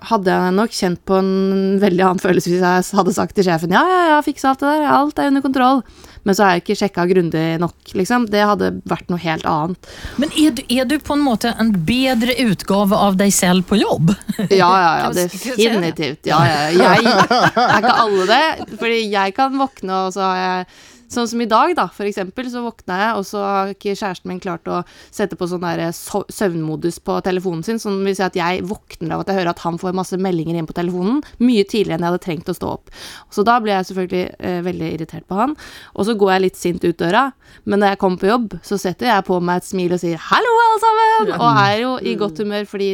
[0.09, 3.73] hadde jeg nok kjent på en veldig annen følelse hvis jeg hadde sagt til sjefen
[3.75, 5.81] ja, ja, ja, fiksa alt det der, alt er under kontroll.
[6.27, 8.25] Men så har jeg ikke sjekka grundig nok, liksom.
[8.27, 9.87] Det hadde vært noe helt annet.
[10.19, 13.79] Men er du, er du på en måte en bedre utgave av deg selv på
[13.79, 14.11] jobb?
[14.51, 15.57] Ja, ja, ja, definitivt.
[15.61, 16.27] definitivt.
[16.27, 16.67] Ja, ja.
[16.75, 18.75] Jeg er ikke alle det.
[18.79, 20.67] Fordi jeg kan våkne, og så har jeg
[21.07, 24.27] Sånn som i dag, da, for eksempel, så våkna jeg, og så har ikke kjæresten
[24.27, 28.35] min klart å sette på sånn der søvnmodus på telefonen sin, som vil si at
[28.35, 31.63] jeg våkner av at jeg hører at han får masse meldinger inn på telefonen, mye
[31.63, 32.91] tidligere enn jeg hadde trengt å stå opp.
[33.31, 35.55] Så da blir jeg selvfølgelig eh, veldig irritert på han,
[35.95, 37.23] og så går jeg litt sint ut døra,
[37.63, 40.19] men når jeg kommer på jobb, så setter jeg på meg et smil og sier
[40.27, 42.89] 'hallo, alle sammen', og er jo i godt humør, fordi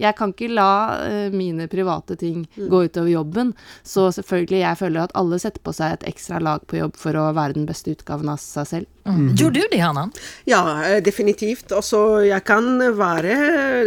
[0.00, 0.70] jeg kan ikke la
[1.04, 3.52] eh, mine private ting gå utover jobben.
[3.84, 7.16] Så selvfølgelig, jeg føler at alle setter på seg et ekstra lag på jobb for
[7.18, 8.88] å være den beste utgaven av seg selv.
[9.08, 9.34] Mm.
[9.36, 10.04] Gjorde du det, Hanna?
[10.48, 11.72] Ja, eh, definitivt.
[11.72, 12.66] Altså, jeg kan
[12.98, 13.36] være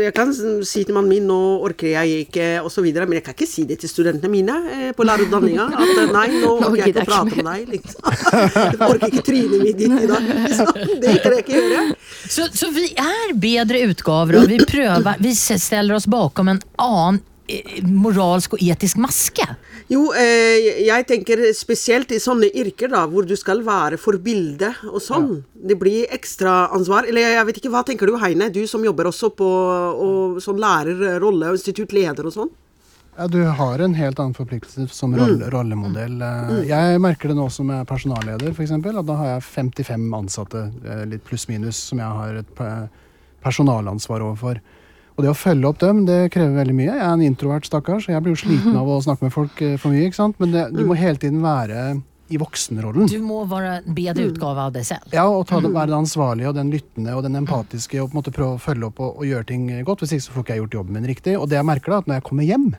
[0.02, 3.50] Jeg kan si til mannen min nå orker jeg ikke, osv., men jeg kan ikke
[3.50, 5.68] si det til studentene mine eh, på lærerutdanninga.
[5.72, 8.02] At eh, nei, nå orker jeg ikke å prate med deg, liksom.
[8.72, 10.30] Jeg orker ikke trynet mitt ditt i dag.
[10.30, 10.72] Liksom.
[11.02, 11.82] Det kan jeg ikke gjøre.
[12.22, 17.22] Så, så vi er bedre utgaver, og vi prøver Vi stiller oss bakom en annen
[17.84, 19.46] moralsk og etisk maske.
[19.92, 25.02] Jo, eh, jeg tenker spesielt i sånne yrker da, hvor du skal være forbilde og
[25.04, 25.42] sånn.
[25.52, 27.10] Det blir ekstra ansvar.
[27.10, 30.62] Eller jeg vet ikke, hva tenker du Heine, du som jobber også på og, sånn
[30.64, 32.54] lærerrolle og instituttleder og sånn?
[33.18, 36.16] Ja, Du har en helt annen forpliktelse som rolle, rollemodell.
[36.24, 38.72] Eh, Jeg merker det nå som jeg er personalleder, f.eks.
[38.72, 42.56] At da har jeg 55 ansatte, eh, litt pluss-minus, som jeg har et
[43.44, 44.62] personalansvar overfor.
[45.22, 46.88] Og det å følge opp dem, det krever veldig mye.
[46.90, 49.60] Jeg er en introvert stakkar, så jeg blir jo sliten av å snakke med folk
[49.62, 50.08] eh, for mye.
[50.08, 50.40] ikke sant?
[50.42, 51.84] Men det, du må hele tiden være
[52.32, 53.06] i voksenrollen.
[53.12, 55.06] Du må være en bedre utgave av deg selv.
[55.14, 58.16] Ja, og ta det, være den ansvarlige og den lyttende og den empatiske og på
[58.16, 60.02] en måte prøve å følge opp og, og gjøre ting godt.
[60.02, 61.36] Hvis ikke så får ikke jeg gjort jobben min riktig.
[61.38, 62.72] Og det jeg merker da, at når jeg kommer hjem,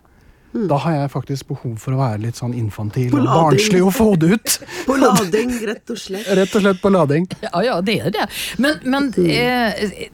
[0.52, 4.11] da har jeg faktisk behov for å være litt sånn infantil og barnslig og få
[4.20, 4.59] det ut.
[4.88, 6.28] På lading, rett og slett.
[6.42, 7.31] Rett og slett på lading.
[7.46, 8.26] Ja, ja, det er det.
[8.61, 10.11] Men, men eh,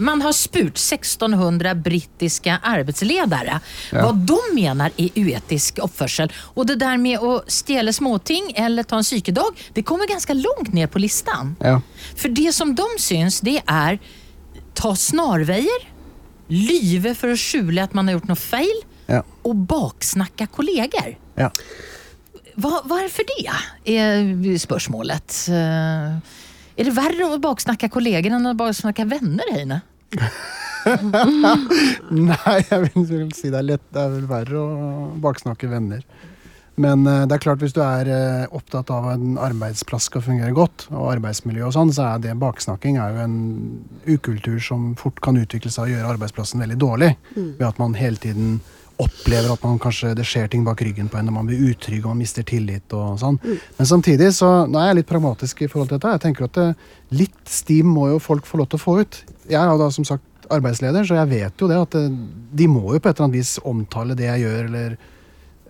[0.00, 3.60] man har spurt 1600 brittiske arbeidsledere
[3.92, 4.02] Ja.
[4.04, 6.30] hva de mener er uetisk oppførsel.
[6.56, 10.72] Og det der med å stjele småting eller ta en sykedag, det kommer ganske langt
[10.72, 11.56] ned på listan.
[11.60, 11.80] Ja.
[12.16, 13.98] For det som de syns, det er
[14.74, 15.86] ta snarveier,
[16.50, 19.22] lyve for å skjule at man har gjort noe feil, Ja.
[19.44, 21.16] og baksnakke kolleger.
[21.36, 21.50] ja.
[22.60, 23.08] Hva, det, er
[24.58, 25.48] spørsmålet.
[25.48, 26.20] Eh,
[26.80, 29.82] Er det verre å baksnakke kolleger enn å baksnakke venner, Heine?
[32.10, 33.86] Nei, jeg vil, vil si det er lett.
[33.92, 34.68] Det er vel verre å
[35.22, 36.04] baksnakke venner.
[36.80, 40.24] Men eh, det er klart hvis du er eh, opptatt av at en arbeidsplass skal
[40.24, 43.38] fungere godt, og arbeidsmiljø og sånn, så er det baksnakking er jo en
[44.08, 47.10] ukultur som fort kan utvikle seg og gjøre arbeidsplassen veldig dårlig.
[47.60, 48.60] Ved at man hele tiden
[49.00, 52.04] opplever at man kanskje det skjer ting bak ryggen på en, og man blir utrygg
[52.04, 53.38] og man mister tillit og sånn.
[53.78, 56.16] Men samtidig så nå er jeg litt pragmatisk i forhold til dette.
[56.16, 56.66] Jeg tenker at det,
[57.22, 59.22] litt stim må jo folk få lov til å få ut.
[59.50, 62.04] Jeg er jo da som sagt arbeidsleder, så jeg vet jo det at det,
[62.58, 64.96] de må jo på et eller annet vis omtale det jeg gjør, eller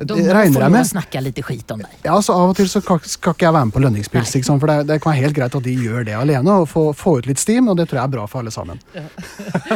[0.01, 0.87] De må regner jeg med.
[0.89, 1.97] snakke litt skit om deg.
[2.07, 4.31] Ja, så Av og til så skal ikke jeg være med på lønningspils.
[4.47, 4.63] Sant?
[4.63, 7.19] For det, det kan være helt greit at de gjør det alene og få, få
[7.21, 8.81] ut litt stim, og det tror jeg er bra for alle sammen.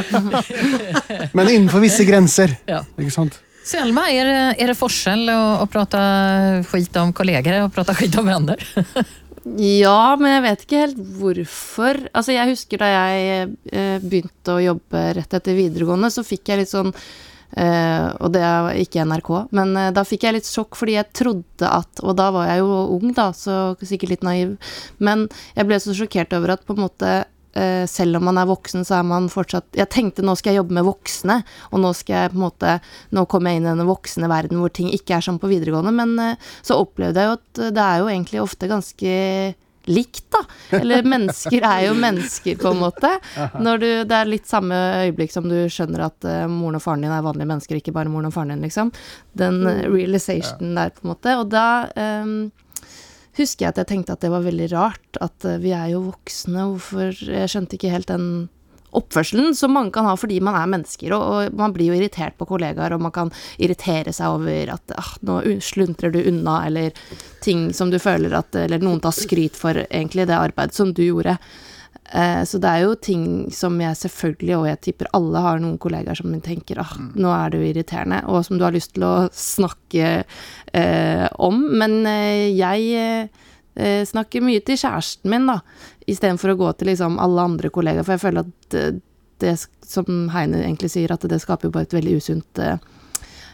[1.36, 2.54] Men innenfor visse grenser.
[2.70, 2.82] Ja.
[2.96, 3.36] Ikke sant?
[3.64, 6.00] Selma, er det, er det forskjell å, å prate
[6.68, 8.64] skit om kolleger og prate skit om venner?
[9.60, 11.98] Ja, men jeg vet ikke helt hvorfor.
[12.16, 13.42] Altså, jeg husker da jeg
[13.76, 16.88] eh, begynte å jobbe rett etter videregående, så fikk jeg litt sånn
[17.54, 21.68] Og det er ikke NRK, men eh, da fikk jeg litt sjokk fordi jeg trodde
[21.68, 24.56] at Og da var jeg jo ung, da, så sikkert litt naiv.
[24.98, 27.12] Men jeg ble så sjokkert over at på en måte
[27.54, 30.62] eh, selv om man er voksen, så er man fortsatt Jeg tenkte nå skal jeg
[30.62, 31.40] jobbe med voksne,
[31.70, 32.78] og nå skal jeg på en måte
[33.14, 35.94] Nå kommer jeg inn i denne voksne verden hvor ting ikke er sånn på videregående,
[35.94, 39.18] men eh, så opplevde jeg jo at det er jo egentlig ofte ganske
[39.90, 40.42] likt, da.
[40.78, 43.10] Eller mennesker er jo mennesker, på en måte.
[43.60, 47.04] Når du, det er litt samme øyeblikk som du skjønner at uh, moren og faren
[47.04, 48.92] din er vanlige mennesker, ikke bare moren og faren din, liksom.
[49.38, 51.36] Den eh, realization der, på en måte.
[51.40, 51.66] Og da
[52.24, 52.50] um,
[53.38, 55.20] husker jeg at jeg tenkte at det var veldig rart.
[55.24, 58.28] At uh, vi er jo voksne, hvorfor Jeg skjønte ikke helt den
[58.98, 62.38] oppførselen som mange kan ha fordi man er mennesker, og, og man blir jo irritert
[62.38, 67.04] på kollegaer, og man kan irritere seg over at ah, nå sluntrer du unna, eller
[67.44, 71.02] ting som du føler at Eller noen tar skryt for egentlig det arbeidet som du
[71.04, 71.36] gjorde.
[72.12, 75.78] Eh, så det er jo ting som jeg selvfølgelig, og jeg tipper alle har noen
[75.80, 79.14] kollegaer som tenker ah, nå er du irriterende, og som du har lyst til å
[79.32, 81.62] snakke eh, om.
[81.80, 82.92] Men eh, jeg
[83.74, 85.60] eh, snakker mye til kjæresten min, da,
[86.10, 88.84] istedenfor å gå til liksom alle andre kollegaer, for jeg føler at det,
[89.42, 89.54] det
[89.86, 92.76] som Heine egentlig sier, at det skaper jo bare et veldig usunt eh,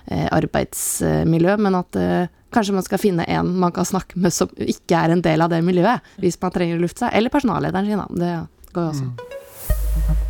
[0.07, 4.51] eh, arbeidsmiljø, men at eh, kanskje man skal finne en man kan snakke med som
[4.59, 7.15] ikke er en del av det miljøet, hvis man trenger å lufte seg.
[7.15, 8.11] Eller personallederen sin, da.
[8.11, 10.29] Det går jo også.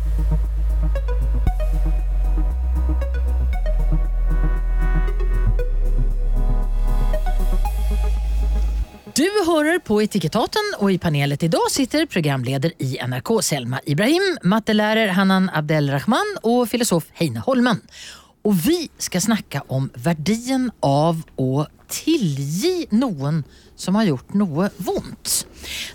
[9.11, 14.23] Du hører på Etikettaten, og i panelet i dag sitter programleder i NRK Selma Ibrahim,
[14.47, 17.81] mattelærer Hanan Abdelrahman og filosof Heine Holmen.
[18.47, 23.41] Og vi skal snakke om verdien av å tilgi noen
[23.75, 25.41] som har gjort noe vondt.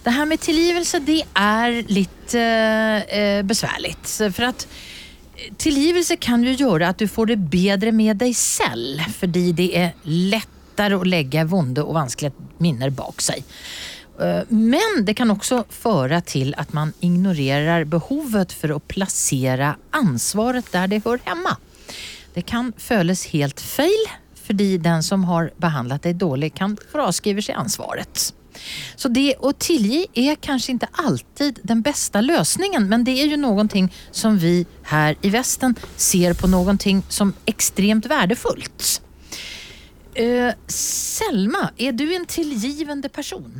[0.04, 3.94] Det her med tilgivelse det er litt eh, besværlig.
[4.04, 4.68] For at
[5.60, 9.90] Tilgivelse kan jo gjøre at du får det bedre med deg selv, fordi det er
[10.77, 13.45] lettere å legge vonde og vanskelige minner bak seg.
[14.20, 20.68] Eh, Men det kan også føre til at man ignorerer behovet for å plassere ansvaret
[20.72, 21.57] der det hører hjemme.
[22.35, 24.09] Det kan føles helt feil,
[24.47, 28.33] fordi den som har behandlet deg dårlig, kan fraskrive seg ansvaret.
[28.97, 33.41] Så det å tilgi er kanskje ikke alltid den beste løsningen, men det er jo
[33.41, 33.66] noe
[34.12, 36.77] som vi her i Vesten ser på noe
[37.09, 39.01] som ekstremt verdifullt.
[40.16, 43.50] Eh, Selma, er du en tilgivende person?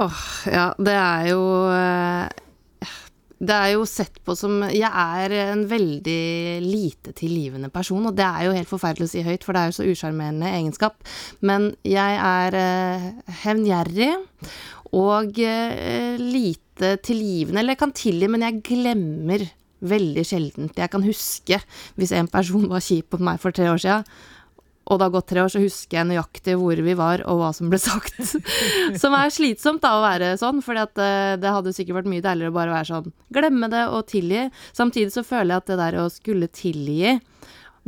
[0.00, 2.86] Åh, ja, det er jo eh,
[3.36, 6.22] Det er jo sett på som Jeg er en veldig
[6.64, 9.70] lite tilgivende person, og det er jo helt forferdelig å si høyt, for det er
[9.70, 10.96] jo så usjarmerende egenskap.
[11.44, 13.06] Men jeg er uh,
[13.44, 14.10] hevngjerrig
[14.96, 17.62] og uh, lite tilgivende.
[17.62, 19.46] Eller jeg kan tilgi, men jeg glemmer
[19.80, 20.76] veldig sjeldent.
[20.76, 21.60] Jeg kan huske
[21.96, 24.04] hvis en person var kjip mot meg for tre år siden,
[24.90, 27.52] og det har gått tre år, så husker jeg nøyaktig hvor vi var og hva
[27.54, 28.18] som ble sagt.
[29.02, 32.56] Som er slitsomt da å være sånn, for det hadde sikkert vært mye deiligere å
[32.56, 34.48] bare være sånn glemme det og tilgi.
[34.74, 37.20] Samtidig så føler jeg at det der å skulle tilgi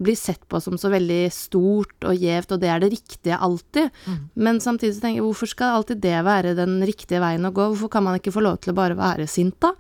[0.03, 3.91] blir sett på som så veldig stort og gjevt, og det er det riktige alltid.
[4.35, 7.69] Men samtidig så tenker jeg hvorfor skal alltid det være den riktige veien å gå?
[7.75, 9.75] Hvorfor kan man ikke få lov til å bare være sint, da?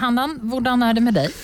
[0.00, 1.36] Handan, hvordan er det med deg?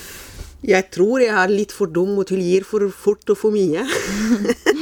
[0.65, 3.85] Jeg tror jeg er litt for dum og tilgir for fort og for mye.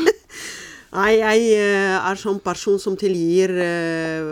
[0.96, 4.30] Nei, jeg eh, er sånn person som tilgir eh,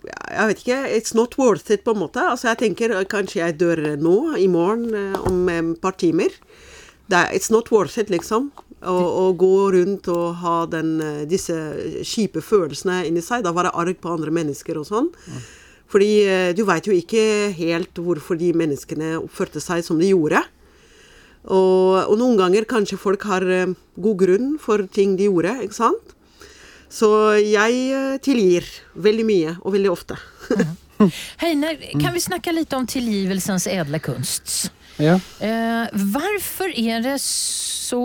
[0.00, 0.80] Jeg vet ikke.
[0.96, 2.24] It's not worth it, på en måte.
[2.32, 4.90] Altså, jeg tenker eh, kanskje jeg dør nå, i morgen,
[5.28, 6.34] om et par timer.
[7.10, 8.50] Er, it's not worth it, liksom.
[8.80, 10.94] Å, å gå rundt og ha den,
[11.28, 11.54] disse
[12.06, 13.44] kjipe følelsene inni seg.
[13.44, 15.10] Da være arg på andre mennesker og sånn.
[15.90, 20.40] Fordi du veit jo ikke helt hvorfor de menneskene oppførte seg som de gjorde.
[21.48, 25.78] Og, og noen ganger kanskje folk har eh, god grunn for ting de gjorde, ikke
[25.78, 26.16] sant?
[26.90, 28.66] Så jeg eh, tilgir
[28.98, 30.18] veldig mye, og veldig ofte.
[31.40, 34.68] Heine, kan vi snakke litt om tilgivelsens edle kunst?
[35.00, 35.16] Ja.
[35.40, 38.02] Eh, hvorfor er det så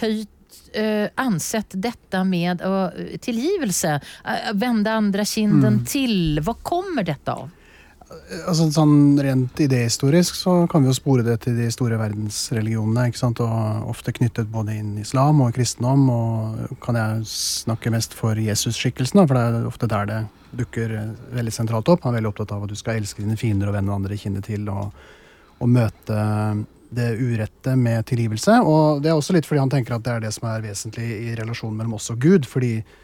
[0.00, 2.90] høyt eh, ansett dette med uh,
[3.22, 3.98] tilgivelse?
[4.26, 6.40] Uh, vende andre kinden til.
[6.42, 7.52] Hva kommer dette av?
[8.46, 13.08] Altså, sånn rent idéhistorisk så kan vi jo spore det til de store verdensreligionene.
[13.08, 13.42] ikke sant?
[13.44, 16.06] Og ofte knyttet både inn islam og kristendom.
[16.12, 20.20] Og kan jeg snakke mest for Jesus-skikkelsen, for det er ofte der det
[20.52, 22.04] dukker eh, veldig sentralt opp.
[22.04, 24.48] Han er veldig opptatt av at du skal elske dine fiender og vende andre kinnet
[24.48, 24.68] til.
[24.72, 24.92] Og,
[25.62, 26.24] og møte
[26.92, 28.58] det urette med tilgivelse.
[28.68, 31.08] Og det er også litt fordi han tenker at det er det som er vesentlig
[31.30, 32.48] i relasjonen mellom oss og Gud.
[32.48, 33.01] fordi for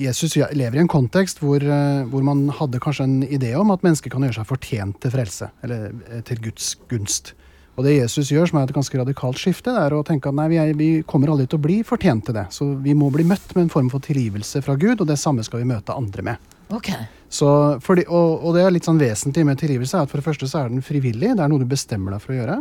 [0.00, 3.82] Jesus lever i en kontekst hvor, eh, hvor man hadde kanskje en idé om at
[3.84, 7.34] mennesker kan gjøre seg fortjent til frelse, eller eh, til Guds gunst.
[7.76, 10.36] Og det Jesus gjør, som er et ganske radikalt skifte, det er å tenke at
[10.38, 12.46] nei, vi, er, vi kommer aldri til å bli fortjent til det.
[12.56, 15.44] Så vi må bli møtt med en form for tilgivelse fra Gud, og det samme
[15.44, 16.54] skal vi møte andre med.
[16.72, 17.04] Okay.
[17.28, 17.50] Så
[17.84, 20.62] fordi, og, og det er litt sånn vesentlig med tilgivelse, at for det første så
[20.62, 22.56] er den frivillig, det er noe du bestemmer deg for å gjøre.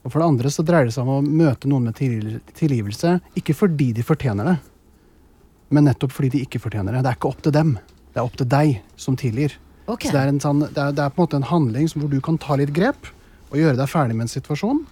[0.00, 2.02] Og for det andre så dreier det seg om å møte noen med
[2.58, 4.58] tilgivelse, ikke fordi de fortjener det,
[5.70, 7.02] men nettopp fordi de ikke fortjener det.
[7.06, 7.74] Det er ikke opp til dem,
[8.10, 9.54] det er opp til deg som tilgir.
[9.86, 10.10] Okay.
[10.10, 12.02] Så det er, en sånn, det, er, det er på en måte en handling som-
[12.02, 13.08] hvor du kan ta litt grep
[13.50, 14.84] og gjøre deg ferdig med en situasjon,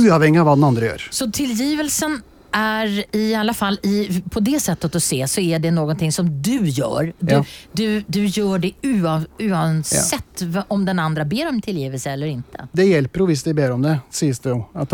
[0.00, 1.04] uavhengig av hva den andre gjør.
[1.14, 2.20] Så tilgivelsen
[2.56, 6.28] er i alla fall, i, på det sättet å se, så er det noe som
[6.42, 7.12] du gjør.
[7.20, 7.42] Du, Ja.
[7.76, 12.66] du, du gjør det ua, uansett hva- om den andre ber om tilgivelse eller ikke.
[12.76, 14.62] Det hjelper jo hvis de ber om det, sies det jo.
[14.74, 14.92] At,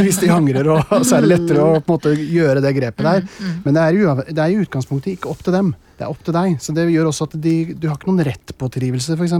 [0.00, 3.26] hvis de angrer, og, så er det lettere å på måte, gjøre det grepet der.
[3.64, 6.36] Men det er, det er i utgangspunktet ikke opp til dem, det er opp til
[6.36, 6.56] deg.
[6.62, 9.38] Så det gjør også at de, du har ikke noen rett på tilgivelse, f.eks.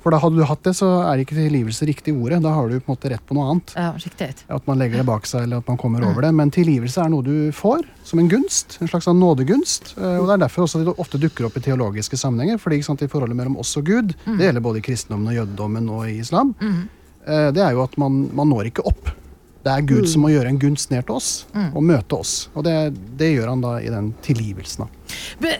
[0.00, 2.38] For, da hadde du hatt det, så er ikke tilgivelse riktig ordet.
[2.42, 3.74] Da har du på en måte rett på noe annet.
[3.76, 4.30] Ja, riktig.
[4.48, 6.30] At man legger det bak seg, eller at man kommer over det.
[6.34, 8.78] Men tilgivelse er noe du får som en gunst.
[8.80, 9.94] En slags sånn nådegunst.
[9.98, 12.58] Eh, Og det er derfor også det ofte dukker opp i teologiske sammenhenger.
[12.58, 15.34] fordi ikke sant, i forholdet mellom oss og Gud, det gjelder både i kristendommen og
[15.36, 16.54] jødedommen og i islam,
[17.26, 19.10] eh, det er jo at man, man når ikke opp.
[19.62, 21.44] Det er Gud som må gjøre en gunst ned til oss,
[21.74, 22.48] og møte oss.
[22.56, 24.86] Og det, det gjør han da i den tilgivelsen.
[24.86, 24.88] da.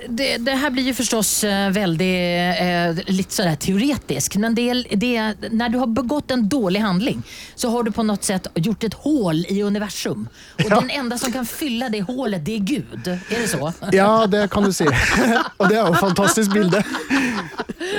[0.08, 4.36] Det, det här blir ju förstås eh, väldigt eh, lite sådär teoretiskt.
[4.36, 7.22] Men det, det, är- när du har begått en dålig handling
[7.54, 10.28] så har du på något sätt gjort ett hål i universum.
[10.64, 13.08] Och den enda som kan fylla det hålet, det är Gud.
[13.08, 13.72] Är det så?
[13.92, 14.84] Ja, det kan du si.
[15.56, 16.82] Og det er jo et fantastisk bilde.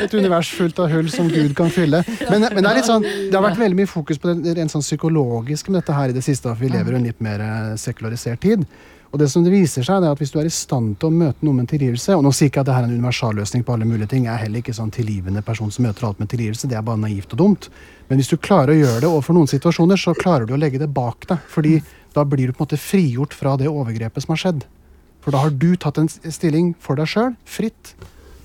[0.04, 2.04] Et univers fullt av hull som Gud kan fylle.
[2.30, 4.84] Men, men det, er sånn, det har vært veldig mye fokus på det rent sånn
[4.86, 6.52] psykologiske med dette her i det siste.
[6.52, 8.66] at vi lever i en litt mer eh, sekularisert tid.
[9.12, 11.10] Og det som det viser seg, det er at hvis du er i stand til
[11.10, 12.96] å møte noe med en tilgivelse Og nå sier ikke at det her er en
[12.96, 14.28] universalløsning på alle mulige ting.
[14.28, 16.70] Jeg er heller ikke sånn tilgivende person som møter alt med tilgivelse.
[16.72, 17.68] Det er bare naivt og dumt.
[18.08, 20.80] Men hvis du klarer å gjøre det overfor noen situasjoner, så klarer du å legge
[20.80, 21.44] det bak deg.
[21.52, 21.82] Fordi
[22.16, 24.64] da blir du på en måte frigjort fra det overgrepet som har skjedd.
[25.22, 27.94] For da har du tatt en stilling for deg sjøl, fritt,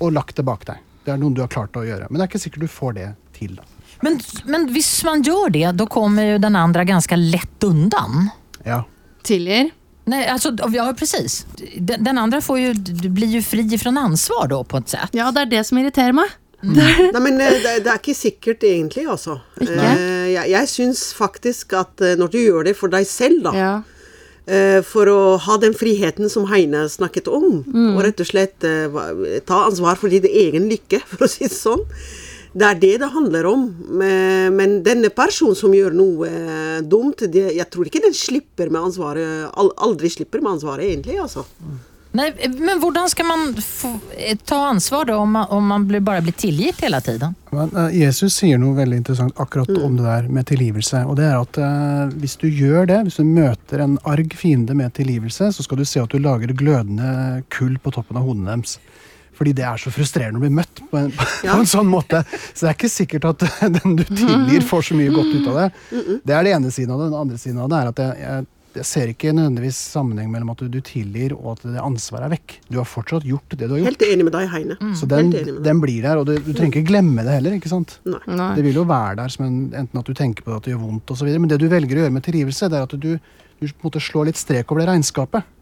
[0.03, 0.83] og lagt det bak deg.
[1.07, 2.11] Det er noe du har klart å gjøre.
[2.11, 3.09] Men det er ikke sikkert du får det
[3.39, 3.55] til.
[3.57, 3.65] da.
[4.05, 4.19] Men,
[4.51, 8.29] men hvis man gjør det, da kommer jo den andre ganske lett undan.
[8.67, 8.83] Ja.
[9.27, 9.71] Tilgir.
[10.07, 11.47] Nej, alltså, ja, precis.
[11.79, 15.09] Den, den andra får ju, du blir ju fri från ansvar då på ett sätt.
[15.13, 16.31] Ja, det er det som irriterer meg.
[16.67, 19.41] Nei, men eh, det, det er ikke sikkert egentlig, altså.
[19.61, 19.75] Ikke?
[19.77, 23.53] Eh, Jeg, jeg syns faktisk at eh, når du gjør det for deg selv, da,
[23.59, 23.73] Ja.
[24.47, 27.93] eh, for å ha den friheten som Heine snakket om, Mm.
[27.97, 28.67] og rett og slett
[29.47, 31.83] ta ansvar for din egen lykke, for å si det sånn.
[32.57, 33.67] Det er det det handler om.
[34.01, 38.89] Men, denne personen som gjør noe eh, dumt, det, jeg tror ikke den slipper med
[38.89, 41.45] ansvaret, aldri slipper med ansvaret, egentlig, altså.
[42.17, 46.01] Nei, men hvordan skal man få, eh, ta ansvar da, om man, om man blir,
[46.01, 47.35] bare blir tilgitt hele tiden?
[47.51, 51.03] Men, uh, Jesus sier noe veldig interessant akkurat om det der med tilgivelse.
[51.05, 54.77] Og det er at uh, hvis du gjør det, hvis du møter en arg fiende
[54.79, 58.55] med tilgivelse, så skal du se at du lager glødende kull på toppen av hodene
[58.55, 58.79] deres.
[59.37, 61.11] Fordi det er så frustrerende å bli møtt på en,
[61.45, 62.23] på en sånn måte.
[62.49, 63.47] Så det er ikke sikkert at
[63.83, 65.71] den du tilgir, får så mye godt ut av det.
[66.25, 67.11] Det er det ene siden av det.
[67.13, 70.51] Den andre siden av det er at jeg, jeg, jeg ser ikke nødvendigvis sammenheng mellom
[70.53, 72.57] at du, du tilgir og at det ansvaret er vekk.
[72.69, 73.89] Du har fortsatt gjort det du har gjort.
[73.93, 74.77] Helt enig med deg, Heine.
[74.97, 75.65] Så den, Helt enig med deg.
[75.69, 77.57] den blir der, og du, du trenger ikke glemme det heller.
[77.57, 77.99] ikke sant?
[78.05, 78.21] Nei.
[78.29, 78.51] Nei.
[78.59, 80.75] Det vil jo være der, som en, enten at du tenker på det at det
[80.75, 81.33] gjør vondt osv.
[81.37, 83.87] Men det du velger å gjøre med tilgivelse, det er at du, du på en
[83.89, 85.53] måte slår litt strek over det regnskapet.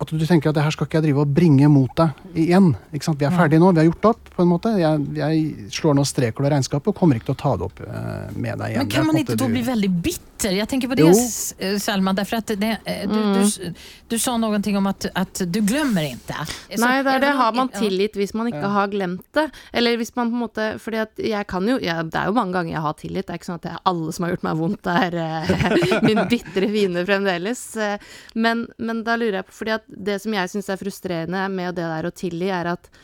[0.00, 2.70] At du tenker at det her skal ikke jeg drive og bringe mot deg igjen.
[2.88, 4.30] Vi er ferdige nå, vi har gjort opp.
[4.32, 4.72] på en måte.
[4.80, 7.82] Jeg, jeg slår nå strek over regnskapet og kommer ikke til å ta det opp
[7.84, 8.86] eh, med deg igjen.
[8.86, 10.29] Men kan man ikke da bli veldig bitter?
[10.44, 11.14] Jag tänker på det Jo.
[11.58, 13.74] Eh, Selma, därför att det, du, du, du,
[14.08, 16.34] du sa någonting om att, att du glömmer inte.
[16.76, 17.26] Så Nei, det det.
[17.26, 19.50] Har man tillit tilgitt hvis man ikke har glemt det?
[19.72, 22.36] Eller hvis man på en måte Fordi at jeg kan jo ja, Det er jo
[22.36, 23.26] mange ganger jeg har tilgitt.
[23.26, 26.02] Det er ikke sånn at det er alle som har gjort meg vondt, er eh,
[26.08, 27.64] min bitre fiende fremdeles.
[27.76, 31.48] Eh, Men, men da lurer jeg på Fordi at det som jeg syns er frustrerende
[31.52, 33.00] med det der å tilgi, er at eh,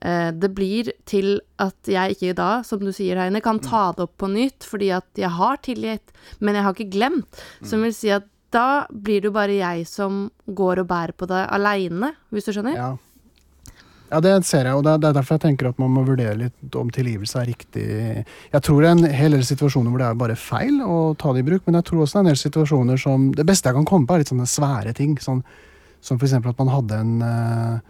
[0.00, 4.16] det blir til at jeg ikke da, som du sier, Heine, kan ta det opp
[4.22, 7.40] på nytt fordi at jeg har tilgitt, men jeg har ikke glemt.
[7.66, 11.26] Som vil si at da blir det jo bare jeg som går og bærer på
[11.28, 12.78] det aleine, hvis du skjønner?
[12.78, 12.92] Ja.
[14.12, 16.36] ja, det ser jeg, og det er- er derfor jeg tenker at man må vurdere
[16.38, 17.84] litt om tilgivelse er riktig.
[18.54, 21.32] Jeg tror det er en hel del situasjoner hvor det er bare feil å ta
[21.34, 23.68] det i bruk, men jeg tror også det er en del situasjoner som Det beste
[23.68, 25.16] jeg kan komme på, er litt sånne svære ting.
[25.18, 25.42] Sånn,
[26.00, 26.32] som f.eks.
[26.32, 27.80] at man hadde en eh,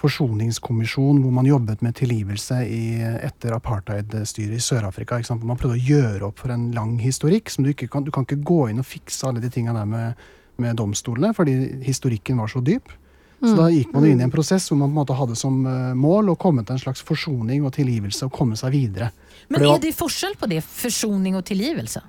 [0.00, 2.82] forsoningskommisjon hvor man jobbet med tilgivelse i,
[3.24, 5.18] etter apartheidstyret i Sør-Afrika.
[5.40, 7.50] Man prøvde å gjøre opp for en lang historikk.
[7.50, 9.90] som Du ikke kan, du kan ikke gå inn og fikse alle de tingene der
[9.90, 10.28] med,
[10.62, 12.92] med domstolene, fordi historikken var så dyp.
[13.40, 15.58] Så da gikk man inn i en prosess hvor man på en måte hadde som
[15.68, 19.10] eh, mål å komme til en slags forsoning og tilgivelse og komme seg videre.
[19.52, 22.00] Men er det forskjell på det, Forsoning og tillgivelse?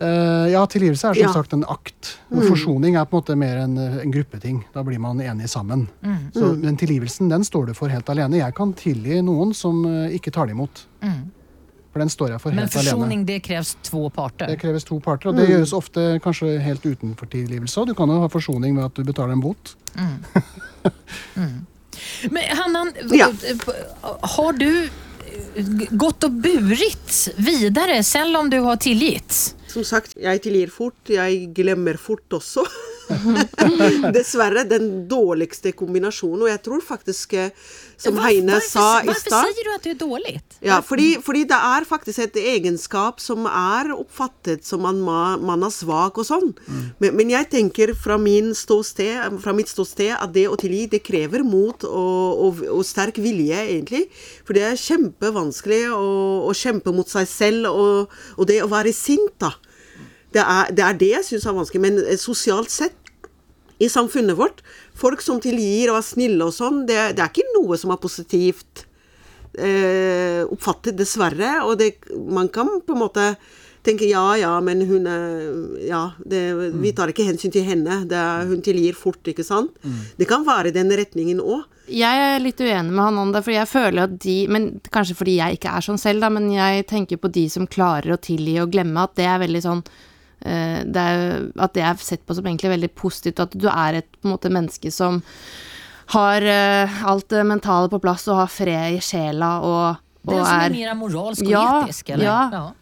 [0.00, 1.32] Eh, ja, tilgivelse er som Ja.
[1.32, 2.18] sagt en akt.
[2.32, 2.48] Mm.
[2.48, 4.64] Forsoning er på en måte mer en, eh, en gruppeting.
[4.74, 5.86] Da blir man enige sammen.
[6.34, 8.36] Så, men tilgivelsen den står du for helt alene.
[8.38, 10.82] Jeg kan tilgi noen som eh, ikke tar det imot.
[11.92, 12.90] For den står jeg for Men helt alene.
[12.90, 14.46] försoning, det kreves to parter.
[14.50, 17.78] Det kreves to parter, og det gjøres ofte kanskje helt utenfor tilgivelse.
[17.78, 19.76] Og du kan jo ha forsoning ved at du betaler en bot.
[22.30, 23.28] Men Hanna, Ja.
[24.22, 24.88] har du
[25.96, 29.54] gått og burit videre selv om du har tillgitt?
[29.74, 32.62] Som sagt, jeg tilgir fort, jeg glemmer fort også.
[34.14, 37.50] Dessverre den dårligste kombinasjonen, og jeg tror faktisk, eh,
[37.96, 39.32] som Hva, Heine varför- sa i stad.
[39.32, 40.34] Hvorfor sier du at det er dårlig?
[40.64, 45.70] ja, fordi, fordi det er faktisk et egenskap som er oppfattet som man, man er
[45.70, 46.54] svak og sånn.
[47.00, 51.02] Men, men jeg tenker fra, min ståsted, fra mitt ståsted at det å tilgi, det
[51.04, 54.06] krever mot og, og, og sterk vilje, egentlig.
[54.44, 58.92] For det er kjempevanskelig å, å kjempe mot seg selv, og, og det å være
[58.96, 59.52] sint, da.
[60.34, 61.80] Det er det, er det jeg syns er vanskelig.
[61.84, 62.96] Men eh, sosialt sett,
[63.82, 64.60] i samfunnet vårt,
[64.94, 68.00] folk som tilgir og er snille og sånn, det, det er ikke noe som er
[68.02, 68.86] positivt
[69.58, 71.60] eh, oppfattet, dessverre.
[71.66, 73.28] Og det, man kan på en måte
[73.84, 75.32] tenke ja, ja, men hun er
[75.84, 76.40] Ja, det,
[76.80, 78.02] vi tar ikke hensyn til henne.
[78.08, 79.76] Det er, hun tilgir fort, ikke sant?
[80.16, 81.66] Det kan være den retningen òg.
[81.84, 85.18] Jeg er litt uenig med han om det, for jeg føler at de Men kanskje
[85.18, 88.20] fordi jeg ikke er sånn selv, da, men jeg tenker på de som klarer å
[88.20, 89.84] tilgi og glemme, at det er veldig sånn
[90.44, 94.10] det er, At det er sett på som egentlig veldig positivt, at du er et
[94.20, 95.22] på en måte menneske som
[96.12, 100.44] har eh, alt det mentale på plass og har fred i sjela og, og Den
[100.44, 102.24] som er är mer moralsk og Ja, etisk, eller?
[102.24, 102.72] ja.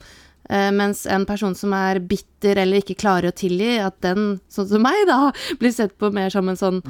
[0.51, 4.69] Eh, mens en person som er bitter eller ikke klarer å tilgi, at den, sånn
[4.69, 6.83] som meg, da, blir sett på mer som en sånn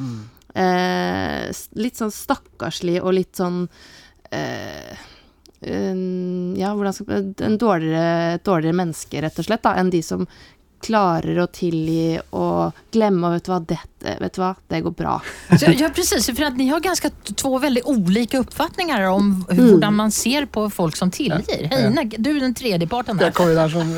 [0.57, 3.69] eh, s- Litt sånn stakkarslig og litt sånn
[4.33, 4.97] eh,
[5.63, 10.01] en- Ja, hvordan skal En dårligere, et dårligere menneske, rett og slett, da, enn de
[10.03, 10.27] som
[10.83, 14.95] klarer å tilgi og glemme og vet du hva, dette, vet du hva, det går
[14.99, 15.15] bra.
[15.59, 16.27] Så, ja, precis.
[16.27, 20.71] För att ni har ganska två väldigt olika uppfattningar om hur hvordan man ser på
[20.71, 21.69] folk som tilgir.
[21.71, 23.31] Heine, du är den tredje parten Det där.
[23.31, 23.95] kommer der som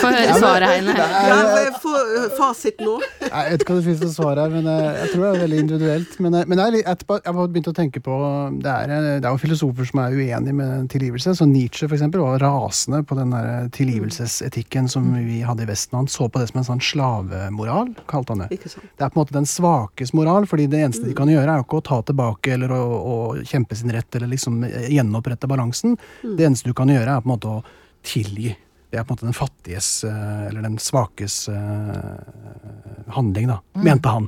[0.00, 0.94] Få høre svaret, Heine.
[0.98, 1.92] Ja, få
[2.38, 2.98] fasit nå.
[3.20, 5.42] Jeg vet ikke hva det finnes noe svar her, men eh, jeg tror det er
[5.46, 6.18] veldig individuelt.
[6.24, 8.18] Men, eh, men jeg, er etterpå, jeg har begynt å tenke på
[8.62, 11.36] Det er, eh, det er jo filosofer som er uenige med tilgivelse.
[11.38, 15.91] Så Nietzsche for eksempel, var rasende på den der tilgivelsesetikken som vi hadde i Vesten.
[15.96, 18.58] Han så på det som en sånn slavemoral, kalte han det.
[18.58, 21.60] Det er på en måte den svakes moral, fordi det eneste de kan gjøre, er
[21.60, 23.16] jo ikke å ta tilbake eller å, å
[23.48, 25.98] kjempe sin rett eller liksom gjenopprette balansen.
[26.22, 27.62] Det eneste du kan gjøre, er på en måte å
[28.06, 28.54] tilgi.
[28.92, 34.08] Det er på en måte den fattiges, eh, eller den svakes eh, handling, da, mente
[34.12, 34.26] han.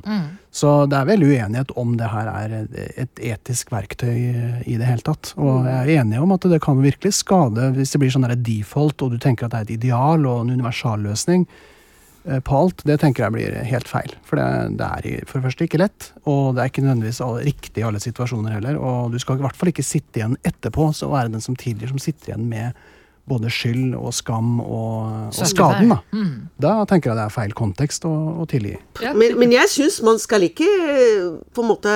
[0.49, 2.55] Så det er veldig uenighet om det her er
[2.97, 4.15] et etisk verktøy
[4.65, 5.35] i det hele tatt.
[5.37, 9.05] Og jeg er enig om at det kan virkelig skade hvis det blir sånn default,
[9.05, 11.45] og du tenker at det er et ideal og en universalløsning
[12.25, 14.17] eh, på alt, det tenker jeg blir helt feil.
[14.25, 14.49] For det,
[14.81, 18.01] det er for det første ikke lett, og det er ikke nødvendigvis riktig i alle
[18.01, 18.81] situasjoner heller.
[18.81, 21.93] Og du skal i hvert fall ikke sitte igjen etterpå så være den som tidligere
[21.93, 22.85] som sitter igjen med
[23.27, 25.89] både skyld og skam og, og skaden.
[25.89, 26.21] Da.
[26.61, 28.11] da tenker jeg det er feil kontekst å,
[28.43, 28.75] å tilgi.
[29.17, 31.95] Men, men jeg syns man skal ikke eh, på en måte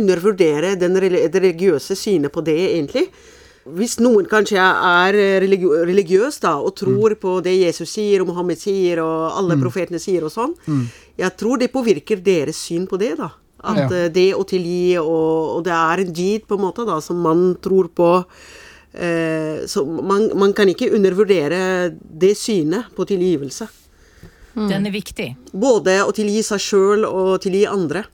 [0.00, 3.08] undervurdere den det religiøse synet på det, egentlig.
[3.64, 9.00] Hvis noen kanskje er religiøs da, og tror på det Jesus sier og Mohammed sier
[9.00, 10.52] og alle profetene sier og sånn,
[11.16, 13.14] jeg tror det påvirker deres syn på det.
[13.20, 13.30] da.
[13.64, 13.86] At Ja.
[14.04, 17.16] eh, det å tilgi, og, og det er en dyd på en måte da, som
[17.16, 18.10] man tror på
[18.94, 23.66] så man, man kan ikke undervurdere det synet på tilgivelse.
[24.54, 25.26] Den er viktig.
[25.50, 28.04] Både å tilgi seg sjøl og tilgi andre.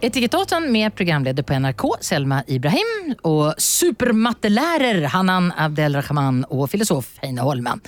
[0.00, 7.80] Etikettaten med programleder på NRK, Selma Ibrahim, og supermattelærer Hanan Abdelrahman og filosof Heine Holmen.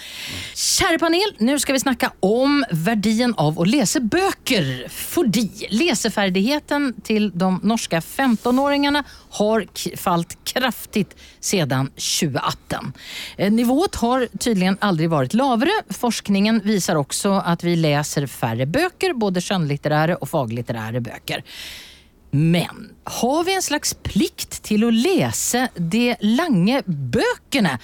[0.56, 4.86] Kjære panel, nå skal vi snakke om verdien av å lese bøker.
[4.88, 9.02] Fordi leseferdigheten til de norske 15-åringene
[9.36, 9.66] har
[10.00, 11.04] falt kraftig
[11.44, 12.88] siden 2018.
[13.36, 15.76] Eh, Nivået har tydligen aldri vært lavere.
[15.92, 21.44] Forskningen viser også at vi leser færre bøker, både skjønnlitterære og faglitterære böcker.
[22.30, 27.78] Men har vi en slags plikt til å lese de lange bøkene?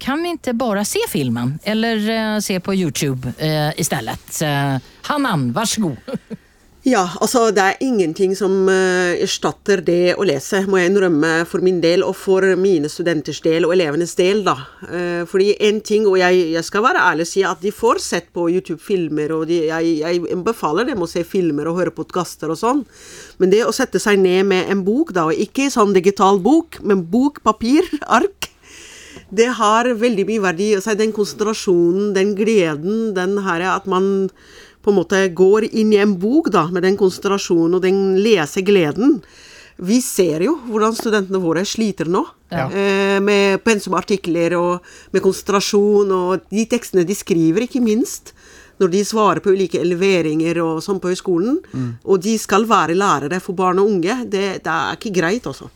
[0.00, 4.30] Kan vi ikke bare se filmen, eller eh, se på YouTube eh, stedet?
[4.40, 4.80] Uh,
[5.10, 6.14] Hanan, vær så god.
[6.80, 11.60] Ja, altså det er ingenting som eh, erstatter det å lese, må jeg innrømme for
[11.60, 14.54] min del, og for mine studenters del og elevenes del, da.
[14.88, 18.00] Eh, fordi en ting, og jeg, jeg skal være ærlig og si at de får
[18.00, 22.48] sett på YouTube-filmer, og de, jeg, jeg befaler dem å se filmer og høre podkaster
[22.48, 22.80] og sånn,
[23.36, 26.80] men det å sette seg ned med en bok, da, og ikke sånn digital bok,
[26.80, 28.48] men bok, papir, ark,
[29.30, 30.72] det har veldig mye verdi.
[30.74, 34.30] Altså den konsentrasjonen, den gleden, den her at man
[34.82, 39.20] på en måte går inn i en bok da, med den konsentrasjonen og den lesegleden.
[39.80, 42.24] Vi ser jo hvordan studentene våre sliter nå.
[42.52, 48.34] Eh, med pensumartikler og med konsentrasjon og de tekstene de skriver, ikke minst.
[48.80, 51.58] Når de svarer på ulike eleveringer og sånn på høyskolen.
[52.04, 54.22] Og de skal være lærere for barn og unge.
[54.24, 55.68] Det, det er ikke greit, altså.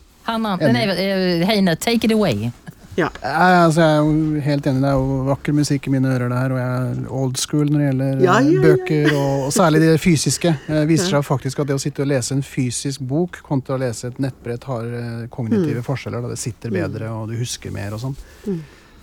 [1.45, 2.49] Hanna, take it away.
[2.95, 3.09] Ja.
[3.21, 6.29] Jeg, altså, jeg er jo helt enig, det er jo vakker musikk i mine ører
[6.31, 8.61] det her, og jeg er old school når det gjelder Ja, eh, ja, ja.
[8.63, 10.53] bøker, og, og særlig det fysiske.
[10.69, 13.81] Det viser seg faktisk at det å sitte og lese en fysisk bok kontra å
[13.83, 15.83] lese et nettbrett har eh, kognitive Mm.
[15.89, 16.21] forskjeller.
[16.23, 16.31] Da.
[16.35, 18.15] Det sitter bedre, og du husker mer og sånn.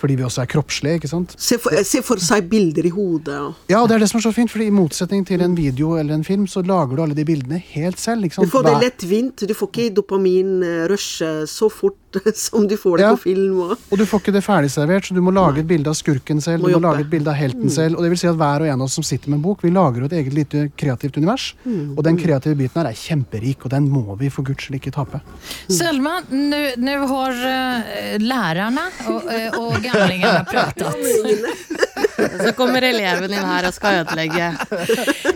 [0.03, 1.34] Fordi vi også er kroppslige, ikke sant.
[1.38, 3.36] Se for, se for seg bilder i hodet.
[3.70, 6.16] Ja, det er det som er så fint, fordi i motsetning til en video eller
[6.16, 8.24] en film, så lager du alle de bildene helt selv.
[8.26, 9.45] ikke Du får det lettvint.
[9.47, 11.99] Du får ikke dopamin-rush så fort
[12.34, 13.10] som du får det Ja.
[13.16, 13.58] på film.
[13.60, 16.40] Og, Og du får ikke det ferdigservert, så du må lage et bilde av skurken
[16.44, 16.62] selv.
[16.62, 16.88] Må du må jobbe.
[16.92, 17.96] lage et bilde av helten selv.
[17.96, 19.62] Og det vil si at hver og en av oss som sitter med en bok,
[19.64, 21.54] vi lager jo et eget lite kreativt univers.
[21.96, 24.92] Og den kreative biten her er kjemperik, og den må vi for guds skyld ikke
[24.94, 25.20] tape.
[25.68, 30.96] Selma, nu, nu har uh, lærerne og, uh, og gamlingene pratat.
[32.45, 34.49] Så kommer eleven inn her og skal ødelegge.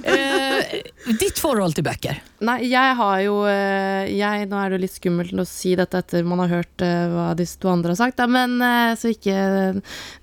[0.07, 2.21] Uh, ditt forhold til bøker?
[2.47, 6.03] Nei, jeg har jo eh, jeg, Nå er det jo litt skummelt å si dette
[6.03, 8.59] etter man har hørt eh, hva disse to andre har sagt, da, men
[9.01, 9.37] så ikke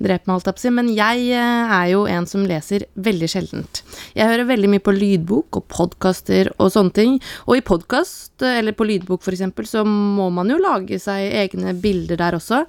[0.04, 0.74] drep meg, alt jeg på å si.
[0.78, 3.82] Men jeg er jo en som leser veldig sjeldent.
[4.14, 7.18] Jeg hører veldig mye på lydbok og podkaster og sånne ting.
[7.48, 12.20] Og i podkast, eller på lydbok eksempel, så må man jo lage seg egne bilder
[12.20, 12.64] der også.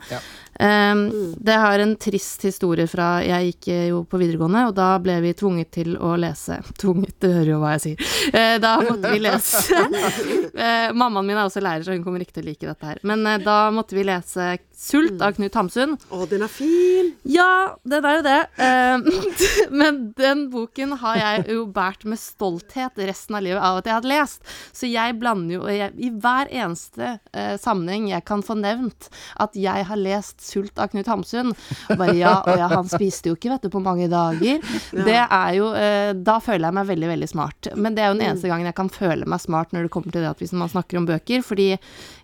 [0.60, 4.92] Um, det har en trist historie fra Jeg gikk eh, jo på videregående, og da
[5.02, 8.04] ble vi tvunget til å lese Tvunget, du hører jo hva jeg sier.
[8.30, 12.38] Uh, da måtte vi lese uh, Mammaen min er også lærer, så hun kommer ikke
[12.38, 13.02] til å like dette her.
[13.02, 15.94] Men uh, da måtte vi lese 'Sult' av Knut Hamsun.
[16.10, 17.12] å, den er fin!
[17.30, 18.38] Ja, den er jo det.
[18.58, 19.28] Eh,
[19.80, 23.96] men den boken har jeg jo båret med stolthet resten av livet av at jeg
[23.98, 24.42] hadde lest.
[24.74, 29.08] Så jeg blander jo jeg, I hver eneste eh, sammenheng jeg kan få nevnt
[29.40, 31.54] at jeg har lest 'Sult' av Knut Hamsun.
[31.54, 34.62] Og bare ja, og ja, han spiste jo ikke, vet du, på mange dager.
[34.90, 37.70] Det er jo eh, Da føler jeg meg veldig, veldig smart.
[37.76, 40.14] Men det er jo den eneste gangen jeg kan føle meg smart når det kommer
[40.14, 41.70] til det at hvis man snakker om bøker, fordi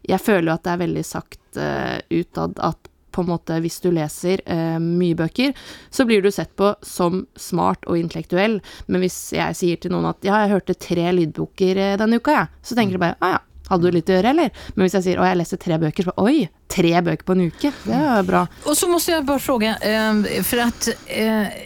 [0.09, 3.81] jeg føler jo at det er veldig sagt uh, utad at på en måte hvis
[3.83, 5.55] du leser eh, mye bøker,
[5.91, 8.61] så blir du sett på som smart og intellektuell.
[8.87, 12.37] Men hvis jeg sier til noen at ja, jeg hørte tre lydboker eh, denne uka,
[12.39, 13.47] jeg, så tenker de bare ah, ja.
[13.71, 14.49] Hadde du litt å gjøre, eller?
[14.75, 17.45] Men hvis jeg sier å, jeg leste tre bøker, så oi, tre bøker på en
[17.53, 17.71] uke.
[17.85, 18.41] Det er bra.
[18.67, 21.61] Og så må jeg bare spørre, eh, at eh,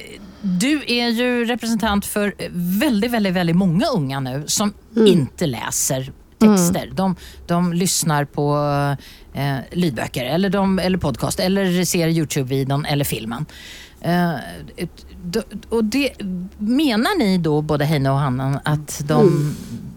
[0.45, 2.35] du er jo representant for
[2.82, 6.11] veldig, veldig, veldig mange unge nu som ikke läser
[6.49, 6.90] texter.
[6.95, 7.16] De,
[7.47, 8.57] de lyssnar på
[9.34, 13.47] eh, lydböcker eller, de, eller podcast eller ser Youtube-videon eller filmen.
[14.01, 14.34] Eh,
[15.68, 16.12] och det,
[16.59, 19.55] menar ni då, både Heine och Hanna, att de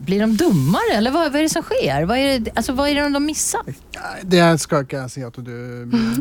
[0.07, 0.93] blir de dummare?
[0.97, 2.05] Eller vad, vad är det som sker?
[2.05, 3.61] Vad är det, alltså, vad är det de missar?
[4.23, 5.57] Det skal ikke jeg si at du,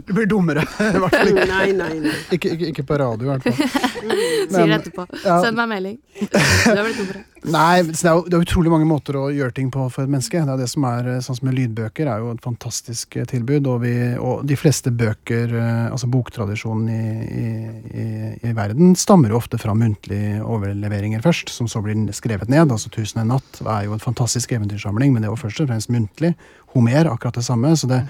[0.07, 0.65] du blir dummere.
[0.81, 2.15] I hvert fall ikke, Nei, nei, nei.
[2.35, 3.87] ikke, ikke, ikke på radio, i hvert fall.
[4.57, 5.07] Sier det etterpå.
[5.23, 5.39] ja.
[5.45, 5.97] Send meg melding.
[6.19, 6.37] Du
[6.75, 7.25] har blitt dummere.
[7.47, 10.41] Nei, det er, det er utrolig mange måter å gjøre ting på for et menneske.
[10.43, 13.69] Det er det som er, Sånn som med lydbøker er jo et fantastisk eh, tilbud.
[13.71, 17.45] Og, vi, og de fleste bøker, eh, altså boktradisjonen i,
[17.87, 18.09] i,
[18.41, 22.75] i, verden, stammer jo ofte fra muntlige overleveringer først, som så blir skrevet ned.
[22.75, 25.93] Altså 'Tusen en natt' er jo en fantastisk eventyrsamling, men det var først og fremst
[25.95, 26.35] muntlig.
[26.75, 27.77] Homer, akkurat det samme.
[27.77, 28.03] så det,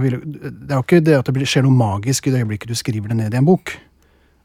[0.00, 2.78] vil, det er jo ikke det at det skjer noe magisk i det øyeblikket du
[2.78, 3.76] skriver det ned i en bok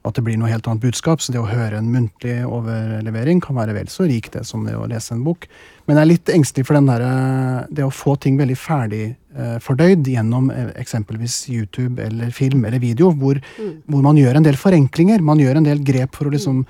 [0.05, 1.21] at det blir noe helt annet budskap.
[1.21, 4.75] Så det å høre en muntlig overlevering kan være vel så rik det som det
[4.77, 5.47] å lese en bok.
[5.87, 9.05] Men jeg er litt engstelig for den der, eh, det å få ting veldig ferdig
[9.09, 13.39] eh, fordøyd gjennom eh, eksempelvis YouTube eller film eller video, hvor,
[13.87, 15.23] hvor man gjør en del forenklinger.
[15.23, 16.63] Man gjør en del grep for å liksom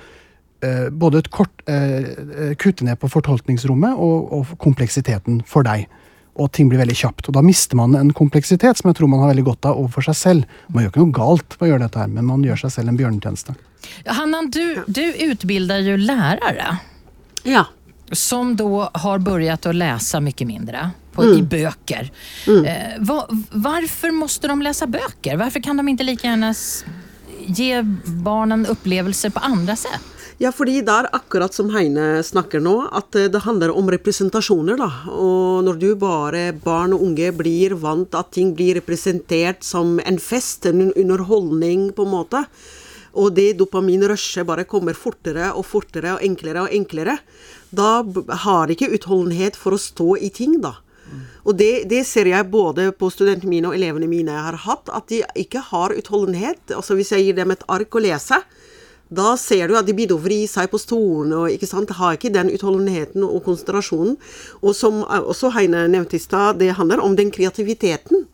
[0.63, 5.87] eh, både et kort, eh, eh, kutte ned på fortolkningsrommet og, og kompleksiteten for deg.
[6.37, 7.29] Og ting blir veldig kjapt.
[7.29, 10.05] Og da mister man en kompleksitet som jeg tror man har veldig godt av overfor
[10.09, 10.59] seg selv.
[10.69, 12.93] Man gjør ikke noe galt på å gjøre dette her, men man gjør seg selv
[12.93, 13.55] en bjørnetjeneste.
[14.05, 16.77] Hanna, du, du utbilder jo lærere.
[17.47, 17.65] Ja.
[18.11, 22.11] som da har börjat å lese mye mindre på, i böcker.
[22.47, 25.37] Eh, va, varför måste de lese bøker?
[25.37, 26.85] Varför kan de ikke lika gärna gi
[27.47, 30.16] ge barnen opplevelser på andre sätt?
[30.37, 34.77] Ja, fordi det er akkurat som Heine snakker nå, at eh, det handler om representasjoner,
[34.77, 34.89] da.
[35.09, 40.19] Og når du bare, barn og unge, blir vant at ting blir representert som en
[40.21, 42.43] fest, en underholdning, på en måte,
[43.17, 47.17] og det dopaminrushet bare kommer fortere og fortere og enklere og enklere,
[47.73, 48.03] da
[48.45, 50.75] har ikke utholdenhet for å stå i ting, da.
[51.47, 54.89] Og det, det ser jeg både på studentene mine og elevene mine jeg har hatt,
[54.91, 56.59] at de ikke har utholdenhet.
[56.75, 58.41] Altså Hvis jeg gir dem et ark å lese,
[59.09, 62.17] da ser du at de begynner å vri seg på stolen og ikke sant, har
[62.17, 64.17] ikke den utholdenheten og konsentrasjonen.
[64.61, 68.27] Og som også Heine nevnte i stad, det handler om den kreativiteten.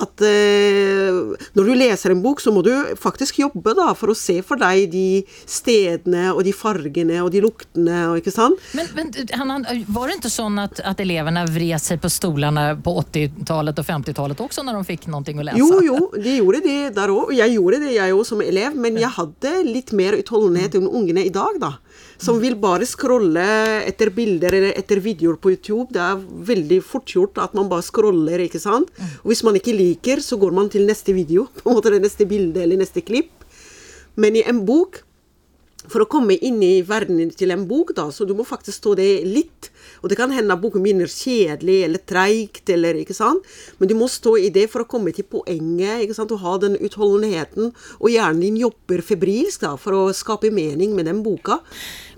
[0.00, 1.18] At eh,
[1.56, 4.60] når du leser en bok, så må du faktisk jobbe da, for å se for
[4.60, 7.98] deg de stedene og de fargene og de luktene.
[8.10, 8.60] Og, ikke sant?
[8.76, 9.60] Men, men Hanna,
[9.92, 14.44] var det ikke sånn at, at elevene vred seg på stolene på 80-tallet og 50-tallet
[14.46, 15.60] også, når de fikk noe å lese?
[15.60, 17.30] Jo, jo, de gjorde det der òg.
[17.30, 18.76] Og jeg gjorde det, jeg òg, som elev.
[18.80, 21.74] Men jeg hadde litt mer utholdenhet enn ungene i dag, da.
[22.20, 23.44] Som vil bare scrolle
[23.88, 25.88] etter bilder eller etter videoer på YouTube.
[25.94, 28.90] Det er veldig fort gjort at man bare scroller, ikke sant.
[29.22, 31.46] Og hvis man ikke liker, så går man til neste video.
[31.62, 33.32] På en måte det neste bilde eller neste klipp.
[34.20, 35.00] Men i en bok
[35.90, 38.94] for å komme inn i verdenen til en bok, da, så du må faktisk stå
[39.00, 39.70] det litt.
[40.00, 43.46] Og det kan hende at boken begynner kjedelig eller treigt, eller ikke sant.
[43.80, 46.32] Men du må stå i det for å komme til poenget, ikke sant.
[46.34, 47.74] Og ha den utholdenheten.
[47.98, 51.60] Og hjernen din jobber febrilsk da, for å skape mening med den boka.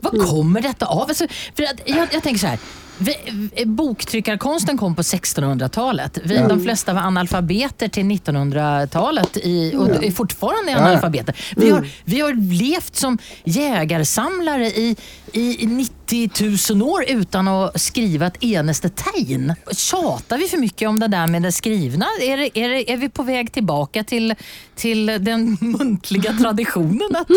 [0.02, 1.08] Hva kommer dette av?
[1.08, 2.72] Alltså, jeg, jeg tänker så här.
[2.98, 6.18] Vi, boktryckarkonsten kom på 1600-talet.
[6.24, 11.36] Vi, De flesta var analfabeter till 1900-talet i, och är fortfarande analfabeter.
[11.56, 14.96] Vi har, vi har levt som jägarsamlare i,
[15.32, 19.54] i 90 000 år utan att skriva ett eneste tegn.
[19.72, 22.06] Tjatar vi för mycket om det där med det skrivna?
[22.20, 24.34] Är, det, är, det, är vi på väg tillbaka till,
[24.74, 27.16] till den muntliga traditionen?
[27.16, 27.30] Att,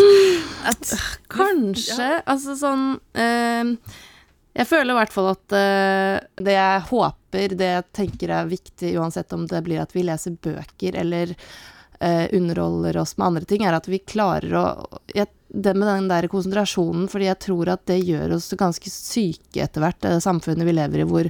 [0.64, 0.98] att,
[1.28, 2.22] Kanskje.
[2.26, 3.92] Alltså, sånn eh,
[4.56, 8.94] Jeg føler i hvert fall at uh, det jeg håper, det jeg tenker er viktig,
[8.96, 11.34] uansett om det blir at vi leser bøker eller
[12.00, 14.66] uh, underholder oss med andre ting, er at vi klarer å
[15.12, 19.62] jeg, Det med den der konsentrasjonen, fordi jeg tror at det gjør oss ganske syke
[19.62, 21.28] etter hvert, det samfunnet vi lever i, hvor,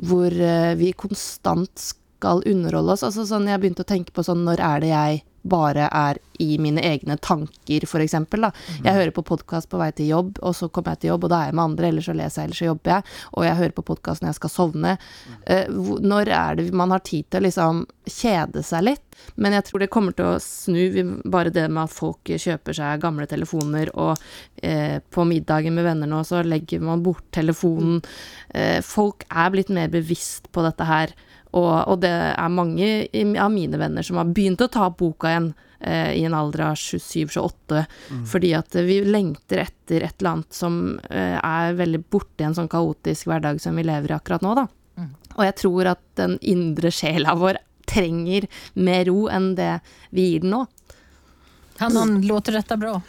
[0.00, 3.04] hvor uh, vi konstant skal underholde oss.
[3.04, 6.56] Altså sånn, jeg begynte å tenke på sånn, når er det jeg bare er i
[6.58, 8.48] mine egne tanker, for eksempel.
[8.82, 11.32] Jeg hører på podkast på vei til jobb, og så kommer jeg til jobb, og
[11.32, 13.58] da er jeg med andre, eller så leser jeg, eller så jobber jeg, og jeg
[13.60, 14.94] hører på podkast når jeg skal sovne.
[15.46, 15.68] Eh,
[16.10, 19.04] når er det man har tid til å liksom kjede seg litt?
[19.38, 23.04] Men jeg tror det kommer til å snu, bare det med at folk kjøper seg
[23.04, 24.18] gamle telefoner, og
[24.64, 28.02] eh, på middagen med venner nå, så legger man bort telefonen.
[28.50, 31.14] Eh, folk er blitt mer bevisst på dette her.
[31.54, 32.88] Og, og det er mange
[33.38, 36.64] av mine venner som har begynt å ta opp boka igjen eh, i en alder
[36.70, 37.84] av 27-28,
[38.30, 40.80] fordi at vi lengter etter et eller annet som
[41.10, 44.56] eh, er veldig borte i en sånn kaotisk hverdag som vi lever i akkurat nå,
[44.58, 44.66] da.
[45.34, 47.58] Og jeg tror at den indre sjela vår
[47.90, 49.76] trenger mer ro enn det
[50.14, 50.64] vi gir den nå.
[51.78, 53.00] Hannan, låter dette bra?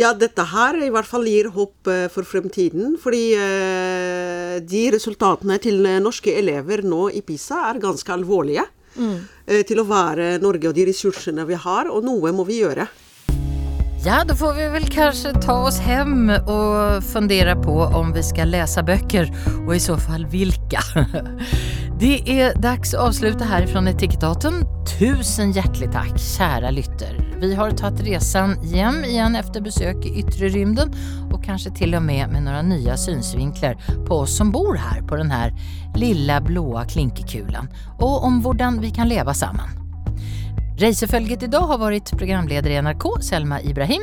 [0.00, 2.96] Ja, dette her i hvert fall gir håp eh, for fremtiden.
[3.00, 8.66] Fordi eh, de resultatene til eh, norske elever nå i PISA er ganske alvorlige.
[8.94, 9.16] Mm.
[9.66, 12.84] til å være Norge og de ressursene vi har, og noe må vi gjøre.
[14.04, 18.54] Ja, da får vi vel kanskje ta oss hjem og fundere på om vi skal
[18.54, 19.32] lese bøker,
[19.64, 20.84] og i så fall vilka.
[21.98, 24.54] Det är dags att avsluta härifrån Etikettaten.
[24.98, 27.36] Tusen hjärtligt tack, kära lytter.
[27.40, 30.94] Vi har tagit resan hem igen efter besök i yttre rymden
[31.32, 33.76] och kanske till och med med några nya synsvinklar
[34.06, 35.54] på oss som bor här på den här
[35.94, 37.68] lilla blåa klinkekulan
[37.98, 39.83] och om hvordan vi kan leva samman.
[40.76, 44.02] Reiseföljet idag har varit programledare i NRK, Selma Ibrahim,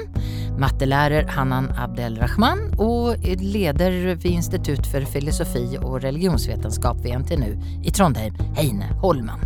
[0.58, 8.34] mattelærer Hanan Abdelrahman och leder vid Institut för filosofi och religionsvetenskap vid NTNU i Trondheim,
[8.56, 9.40] Heine Holman.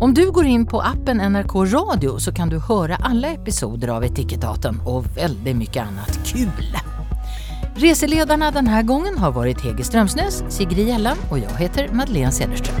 [0.00, 4.04] Om du går in på appen NRK Radio så kan du höra alla episoder av
[4.04, 6.76] Etikettaten och väldigt mycket annat kul.
[7.74, 12.80] Reseledarna den här gången har varit Hege Strömsnäs, Sigrid Gjellan och jag heter Madeleine Cederström.